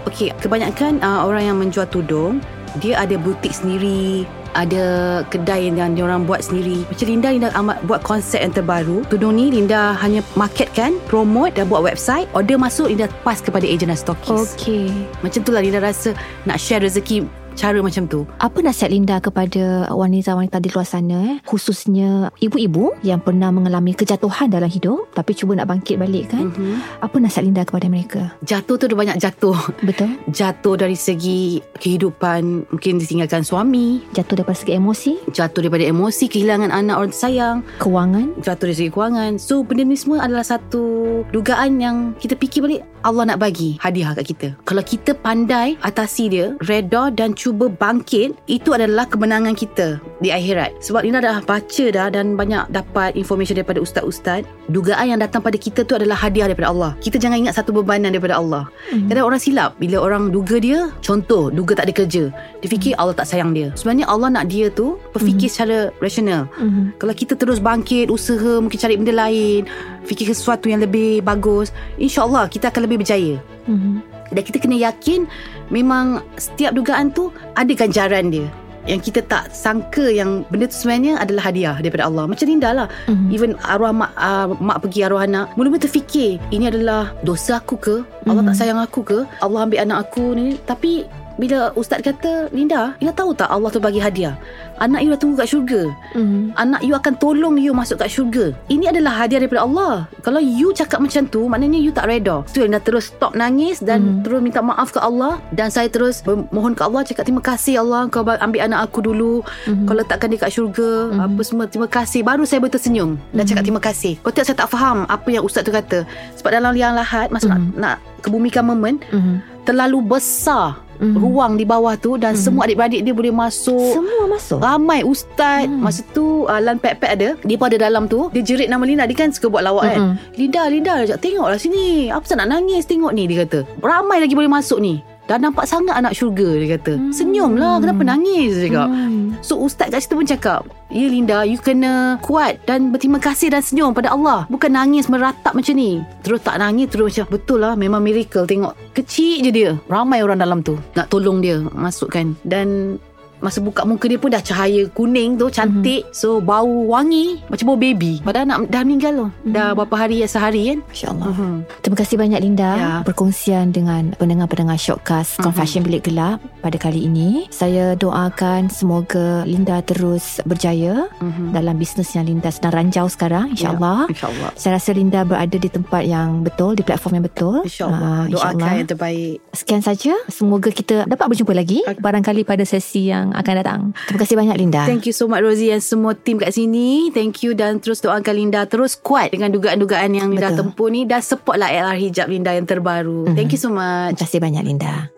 Okey, 0.04 0.30
kebanyakan 0.38 1.02
uh, 1.02 1.24
orang 1.24 1.44
yang 1.46 1.58
menjual 1.58 1.86
tudung, 1.86 2.38
dia 2.80 3.00
ada 3.00 3.16
butik 3.20 3.52
sendiri, 3.52 4.28
ada 4.56 5.22
kedai 5.28 5.68
yang 5.68 5.94
dia 5.94 6.04
orang 6.08 6.24
buat 6.24 6.42
sendiri. 6.48 6.88
Macam 6.88 7.08
Linda, 7.12 7.30
Linda 7.36 7.50
amat 7.60 7.78
buat 7.86 8.02
konsep 8.08 8.40
yang 8.40 8.56
terbaru. 8.56 9.04
Tudung 9.12 9.36
ni 9.36 9.52
Linda 9.52 9.94
hanya 10.00 10.24
marketkan, 10.40 10.96
promote 11.12 11.60
dan 11.60 11.68
buat 11.68 11.84
website. 11.84 12.26
Order 12.32 12.56
masuk 12.56 12.88
Linda 12.90 13.12
pass 13.28 13.44
kepada 13.44 13.68
ejen 13.68 13.92
dan 13.92 14.00
stokis. 14.00 14.56
Okey. 14.56 14.90
Macam 15.20 15.44
tu 15.44 15.52
lah 15.52 15.62
Linda 15.62 15.84
rasa 15.84 16.16
nak 16.48 16.58
share 16.58 16.82
rezeki 16.82 17.28
cara 17.56 17.80
macam 17.80 18.04
tu. 18.06 18.28
Apa 18.38 18.60
nasihat 18.60 18.92
Linda 18.92 19.18
kepada 19.24 19.88
wanita-wanita 19.90 20.60
di 20.60 20.70
luar 20.70 20.86
sana 20.86 21.18
eh? 21.34 21.38
Khususnya 21.48 22.30
ibu-ibu 22.44 22.94
yang 23.02 23.24
pernah 23.24 23.50
mengalami 23.50 23.96
kejatuhan 23.96 24.52
dalam 24.52 24.68
hidup 24.68 25.10
tapi 25.16 25.32
cuba 25.34 25.56
nak 25.58 25.72
bangkit 25.72 25.96
balik 25.98 26.36
kan? 26.36 26.52
Mm-hmm. 26.52 27.02
Apa 27.02 27.16
nasihat 27.18 27.48
Linda 27.48 27.64
kepada 27.64 27.88
mereka? 27.88 28.22
Jatuh 28.44 28.76
tu 28.76 28.86
ada 28.92 28.96
banyak 29.00 29.18
jatuh. 29.18 29.56
Betul? 29.82 30.12
Jatuh 30.30 30.76
dari 30.76 31.00
segi 31.00 31.64
kehidupan, 31.80 32.70
mungkin 32.70 33.00
ditinggalkan 33.00 33.48
suami, 33.48 34.04
Jatuh 34.12 34.44
daripada 34.44 34.58
segi 34.60 34.74
emosi, 34.76 35.12
jatuh 35.32 35.64
daripada 35.64 35.88
emosi, 35.88 36.26
kehilangan 36.28 36.70
anak 36.70 36.96
orang 37.00 37.12
tersayang, 37.16 37.58
kewangan. 37.80 38.28
jatuh 38.44 38.68
dari 38.68 38.76
segi 38.76 38.92
kewangan. 38.92 39.32
So 39.40 39.64
benda 39.64 39.88
ni 39.88 39.96
semua 39.96 40.28
adalah 40.28 40.44
satu 40.44 40.84
dugaan 41.32 41.80
yang 41.80 41.98
kita 42.20 42.36
fikir 42.36 42.60
balik 42.66 42.82
Allah 43.06 43.30
nak 43.30 43.40
bagi 43.40 43.78
hadiah 43.78 44.18
kat 44.18 44.26
kita. 44.26 44.48
Kalau 44.66 44.82
kita 44.82 45.14
pandai 45.14 45.78
atasi 45.86 46.26
dia, 46.26 46.58
reda 46.66 47.14
dan 47.14 47.38
cuba 47.46 47.70
bangkit 47.70 48.34
itu 48.50 48.74
adalah 48.74 49.06
kemenangan 49.06 49.54
kita 49.54 50.02
di 50.18 50.34
akhirat. 50.34 50.82
Sebab 50.82 51.06
Lina 51.06 51.22
dah 51.22 51.46
baca 51.46 51.86
dah 51.94 52.10
dan 52.10 52.34
banyak 52.34 52.74
dapat 52.74 53.14
information 53.14 53.62
daripada 53.62 53.78
ustaz-ustaz. 53.78 54.50
Dugaan 54.74 55.14
yang 55.14 55.22
datang 55.22 55.46
pada 55.46 55.54
kita 55.54 55.86
tu 55.86 55.94
adalah 55.94 56.18
hadiah 56.18 56.50
daripada 56.50 56.74
Allah. 56.74 56.92
Kita 57.06 57.22
jangan 57.22 57.46
ingat 57.46 57.62
satu 57.62 57.70
bebanan 57.70 58.18
daripada 58.18 58.42
Allah. 58.42 58.66
Hmm. 58.90 59.06
Kadang 59.06 59.30
orang 59.30 59.38
silap 59.38 59.78
bila 59.78 60.02
orang 60.02 60.34
duga 60.34 60.58
dia, 60.58 60.90
contoh 61.06 61.54
duga 61.54 61.78
tak 61.78 61.86
ada 61.86 61.94
kerja. 61.94 62.34
Dia 62.66 62.70
fikir 62.74 62.98
hmm. 62.98 63.02
Allah 63.06 63.14
tak 63.14 63.30
sayang 63.30 63.54
dia. 63.54 63.70
Sebenarnya 63.78 64.10
Allah 64.10 64.34
nak 64.34 64.50
dia 64.50 64.74
tu 64.74 64.98
berfikir 65.14 65.46
hmm. 65.46 65.54
secara 65.54 65.78
rasional. 66.02 66.50
Hmm. 66.58 66.98
Kalau 66.98 67.14
kita 67.14 67.38
terus 67.38 67.62
bangkit, 67.62 68.10
usaha, 68.10 68.58
mungkin 68.58 68.82
cari 68.82 68.98
benda 68.98 69.14
lain, 69.14 69.70
fikir 70.10 70.34
sesuatu 70.34 70.66
yang 70.66 70.82
lebih 70.82 71.22
bagus, 71.22 71.70
insya-Allah 72.02 72.50
kita 72.50 72.74
akan 72.74 72.90
lebih 72.90 73.06
berjaya. 73.06 73.38
Hmm. 73.70 74.02
Dan 74.34 74.42
kita 74.42 74.58
kena 74.58 74.78
yakin 74.90 75.30
memang 75.74 76.22
setiap 76.36 76.76
dugaan 76.76 77.10
tu 77.14 77.30
ada 77.58 77.72
ganjaran 77.72 78.30
dia 78.30 78.48
yang 78.86 79.02
kita 79.02 79.26
tak 79.26 79.50
sangka 79.50 80.14
yang 80.14 80.46
benda 80.54 80.70
tu 80.70 80.78
sebenarnya 80.86 81.18
adalah 81.18 81.50
hadiah 81.50 81.76
daripada 81.82 82.06
Allah. 82.06 82.30
Macam 82.30 82.46
Linda 82.46 82.70
lah. 82.70 82.88
Mm-hmm. 83.10 83.30
Even 83.34 83.52
arwah 83.66 83.94
mak, 83.94 84.12
uh, 84.14 84.48
mak 84.62 84.86
pergi 84.86 85.10
arwah 85.10 85.26
anak. 85.26 85.50
Mula-mula 85.58 85.82
terfikir, 85.82 86.38
ini 86.54 86.70
adalah 86.70 87.10
dosa 87.26 87.58
aku 87.58 87.76
ke? 87.82 87.96
Allah 88.30 88.46
mm-hmm. 88.46 88.48
tak 88.54 88.56
sayang 88.56 88.80
aku 88.80 89.02
ke? 89.02 89.20
Allah 89.42 89.66
ambil 89.66 89.80
anak 89.82 89.98
aku 90.10 90.38
ni. 90.38 90.62
Tapi 90.70 91.02
bila 91.36 91.72
ustaz 91.76 92.00
kata 92.00 92.48
Linda 92.56 92.96
Linda 93.00 93.14
tahu 93.16 93.36
tak 93.36 93.52
Allah 93.52 93.70
tu 93.72 93.80
bagi 93.84 94.00
hadiah 94.00 94.36
anak 94.80 95.04
you 95.04 95.12
dah 95.12 95.20
tunggu 95.20 95.36
kat 95.40 95.48
syurga 95.52 95.82
mm-hmm. 96.16 96.56
anak 96.56 96.82
you 96.84 96.96
akan 96.96 97.14
tolong 97.20 97.56
you 97.60 97.72
masuk 97.76 98.00
kat 98.00 98.12
syurga 98.12 98.56
ini 98.72 98.88
adalah 98.88 99.24
hadiah 99.24 99.44
daripada 99.44 99.68
Allah 99.68 100.08
kalau 100.24 100.40
you 100.40 100.72
cakap 100.72 101.00
macam 101.04 101.28
tu 101.28 101.48
maknanya 101.48 101.80
you 101.80 101.92
tak 101.92 102.08
reda 102.08 102.44
tu 102.48 102.64
Linda 102.64 102.80
terus 102.80 103.12
stop 103.12 103.36
nangis 103.36 103.84
dan 103.84 104.00
mm-hmm. 104.04 104.24
terus 104.24 104.40
minta 104.40 104.60
maaf 104.64 104.96
ke 104.96 105.00
Allah 105.00 105.40
dan 105.52 105.68
saya 105.72 105.92
terus 105.92 106.24
mohon 106.52 106.72
ke 106.72 106.84
Allah 106.84 107.04
cakap 107.04 107.28
terima 107.28 107.44
kasih 107.44 107.84
Allah 107.84 108.08
kau 108.08 108.24
ambil 108.24 108.62
anak 108.64 108.80
aku 108.88 109.00
dulu 109.04 109.44
mm-hmm. 109.44 109.86
kau 109.88 109.96
letakkan 109.96 110.32
dia 110.32 110.40
kat 110.40 110.52
syurga 110.56 111.12
mm-hmm. 111.12 111.26
apa 111.28 111.42
semua 111.44 111.66
terima 111.68 111.88
kasih 111.92 112.24
baru 112.24 112.44
saya 112.48 112.64
boleh 112.64 112.74
tersenyum 112.76 113.16
dan 113.16 113.44
mm-hmm. 113.44 113.48
cakap 113.52 113.64
terima 113.64 113.82
kasih 113.84 114.14
kau 114.24 114.32
tak 114.32 114.48
saya 114.48 114.58
tak 114.64 114.72
faham 114.72 115.04
apa 115.08 115.28
yang 115.32 115.44
ustaz 115.44 115.68
tu 115.68 115.72
kata 115.76 116.08
sebab 116.40 116.52
dalam 116.52 116.72
liang 116.72 116.96
lahat 116.96 117.28
masa 117.28 117.52
mm-hmm. 117.52 117.76
nak, 117.80 118.00
nak 118.00 118.24
kebumikan 118.24 118.64
momen 118.64 119.04
mm-hmm. 119.12 119.68
terlalu 119.68 120.00
besar 120.02 120.85
mm. 121.00 121.16
ruang 121.16 121.56
di 121.60 121.66
bawah 121.68 121.96
tu 122.00 122.16
dan 122.16 122.36
mm. 122.36 122.42
semua 122.42 122.68
adik-beradik 122.68 123.02
dia 123.06 123.14
boleh 123.16 123.34
masuk. 123.34 123.96
Semua 123.96 124.24
masuk. 124.30 124.60
Ramai 124.60 125.02
ustaz. 125.06 125.68
Mm. 125.68 125.82
Masa 125.82 126.02
tu 126.12 126.46
uh, 126.46 126.60
lan 126.62 126.78
pek-pek 126.78 127.12
ada. 127.16 127.28
Dia 127.44 127.58
pada 127.58 127.76
dalam 127.76 128.06
tu 128.10 128.28
dia 128.32 128.42
jerit 128.44 128.68
nama 128.68 128.84
Linda 128.84 129.08
dia 129.08 129.18
kan 129.18 129.32
suka 129.32 129.48
buat 129.48 129.64
lawak 129.64 129.86
mm-hmm. 129.90 130.12
kan. 130.16 130.38
Linda, 130.40 130.62
Linda, 130.68 130.94
tengoklah 131.18 131.60
sini. 131.60 132.12
Apa 132.12 132.24
nak 132.36 132.52
nangis 132.52 132.86
tengok 132.86 133.12
ni 133.16 133.26
dia 133.26 133.48
kata. 133.48 133.64
Ramai 133.80 134.20
lagi 134.20 134.36
boleh 134.36 134.52
masuk 134.52 134.80
ni. 134.84 135.15
Dah 135.26 135.42
nampak 135.42 135.66
sangat 135.66 135.98
anak 135.98 136.14
syurga 136.14 136.46
dia 136.62 136.78
kata. 136.78 137.02
Hmm. 137.02 137.10
Senyum 137.10 137.58
lah 137.58 137.82
kenapa 137.82 138.02
nangis 138.06 138.62
dia 138.62 138.70
cakap. 138.70 138.90
Hmm. 138.94 139.34
So 139.42 139.58
ustaz 139.58 139.90
kat 139.90 140.06
situ 140.06 140.14
pun 140.14 140.28
cakap, 140.30 140.62
"Ya 140.94 141.06
Linda, 141.10 141.42
you 141.42 141.58
kena 141.58 142.22
kuat 142.22 142.62
dan 142.70 142.94
berterima 142.94 143.18
kasih 143.18 143.50
dan 143.50 143.66
senyum 143.66 143.92
pada 143.92 144.14
Allah. 144.14 144.46
Bukan 144.54 144.70
nangis 144.70 145.10
meratap 145.10 145.58
macam 145.58 145.74
ni." 145.74 145.98
Terus 146.22 146.46
tak 146.46 146.62
nangis 146.62 146.94
terus 146.94 147.10
macam, 147.10 147.26
"Betul 147.34 147.60
lah, 147.66 147.74
memang 147.74 148.06
miracle 148.06 148.46
tengok. 148.46 148.78
Kecil 148.94 149.50
je 149.50 149.52
dia. 149.52 149.72
Ramai 149.90 150.22
orang 150.22 150.38
dalam 150.38 150.62
tu 150.62 150.78
nak 150.94 151.10
tolong 151.10 151.42
dia 151.42 151.58
masukkan." 151.74 152.38
Dan 152.46 153.02
Masa 153.46 153.62
buka 153.62 153.86
muka 153.86 154.10
dia 154.10 154.18
pun 154.18 154.34
dah 154.34 154.42
cahaya 154.42 154.90
kuning 154.90 155.38
tu 155.38 155.54
Cantik 155.54 156.10
mm-hmm. 156.10 156.18
So 156.18 156.42
bau 156.42 156.66
wangi 156.66 157.46
Macam 157.46 157.70
bau 157.70 157.78
baby 157.78 158.18
Padahal 158.26 158.50
nak, 158.50 158.74
dah 158.74 158.82
meninggal 158.82 159.14
tu 159.14 159.28
mm-hmm. 159.30 159.54
Dah 159.54 159.78
berapa 159.78 159.96
hari 160.02 160.26
ya 160.26 160.28
sehari 160.28 160.74
kan 160.74 160.80
InsyaAllah 160.90 161.30
mm-hmm. 161.30 161.54
Terima 161.86 161.98
kasih 162.02 162.16
banyak 162.18 162.40
Linda 162.42 162.70
ya. 162.74 162.94
Perkongsian 163.06 163.70
dengan 163.70 164.18
pendengar-pendengar 164.18 164.82
Shortcast 164.82 165.38
mm-hmm. 165.38 165.46
Confession 165.46 165.86
Bilik 165.86 166.10
Gelap 166.10 166.42
Pada 166.66 166.74
kali 166.82 167.06
ini 167.06 167.46
Saya 167.54 167.94
doakan 167.94 168.74
Semoga 168.74 169.46
Linda 169.46 169.78
terus 169.86 170.42
berjaya 170.42 171.06
mm-hmm. 171.22 171.54
Dalam 171.54 171.78
bisnes 171.78 172.10
yang 172.18 172.26
Linda 172.26 172.50
sedang 172.50 172.74
ranjau 172.74 173.06
sekarang 173.14 173.54
InsyaAllah 173.54 174.10
ya. 174.10 174.26
InsyaAllah 174.26 174.52
Saya 174.58 174.82
rasa 174.82 174.90
Linda 174.98 175.22
berada 175.22 175.54
di 175.54 175.70
tempat 175.70 176.02
yang 176.02 176.42
betul 176.42 176.74
Di 176.74 176.82
platform 176.82 177.22
yang 177.22 177.26
betul 177.30 177.62
InsyaAllah 177.62 178.26
uh, 178.26 178.34
Doakan 178.34 178.74
yang 178.82 178.90
terbaik 178.90 179.38
Sekian 179.54 179.86
saja 179.86 180.18
Semoga 180.34 180.74
kita 180.74 181.06
dapat 181.06 181.30
berjumpa 181.30 181.54
lagi 181.54 181.86
okay. 181.86 182.02
Barangkali 182.02 182.42
pada 182.42 182.66
sesi 182.66 183.14
yang 183.14 183.35
akan 183.40 183.54
datang. 183.62 183.80
Terima 184.08 184.20
kasih 184.22 184.36
banyak 184.36 184.56
Linda. 184.60 184.84
Thank 184.86 185.08
you 185.08 185.16
so 185.16 185.26
much 185.26 185.42
Rosie 185.42 185.72
dan 185.72 185.82
semua 185.82 186.14
tim 186.14 186.38
kat 186.38 186.54
sini. 186.54 187.10
Thank 187.12 187.42
you 187.46 187.56
dan 187.56 187.80
terus 187.80 188.04
doakan 188.04 188.36
Linda 188.36 188.68
terus 188.68 188.96
kuat 189.00 189.32
dengan 189.32 189.52
dugaan-dugaan 189.52 190.12
yang 190.12 190.32
Linda 190.32 190.52
Betul. 190.52 190.60
tempuh 190.72 190.88
ni 190.92 191.08
dan 191.08 191.22
supportlah 191.24 191.72
LR 191.72 191.98
Hijab 191.98 192.28
Linda 192.28 192.52
yang 192.52 192.68
terbaru. 192.68 193.30
Mm-hmm. 193.30 193.38
Thank 193.38 193.52
you 193.56 193.62
so 193.62 193.72
much. 193.72 194.20
Terima 194.20 194.28
kasih 194.28 194.40
banyak 194.44 194.64
Linda. 194.68 195.15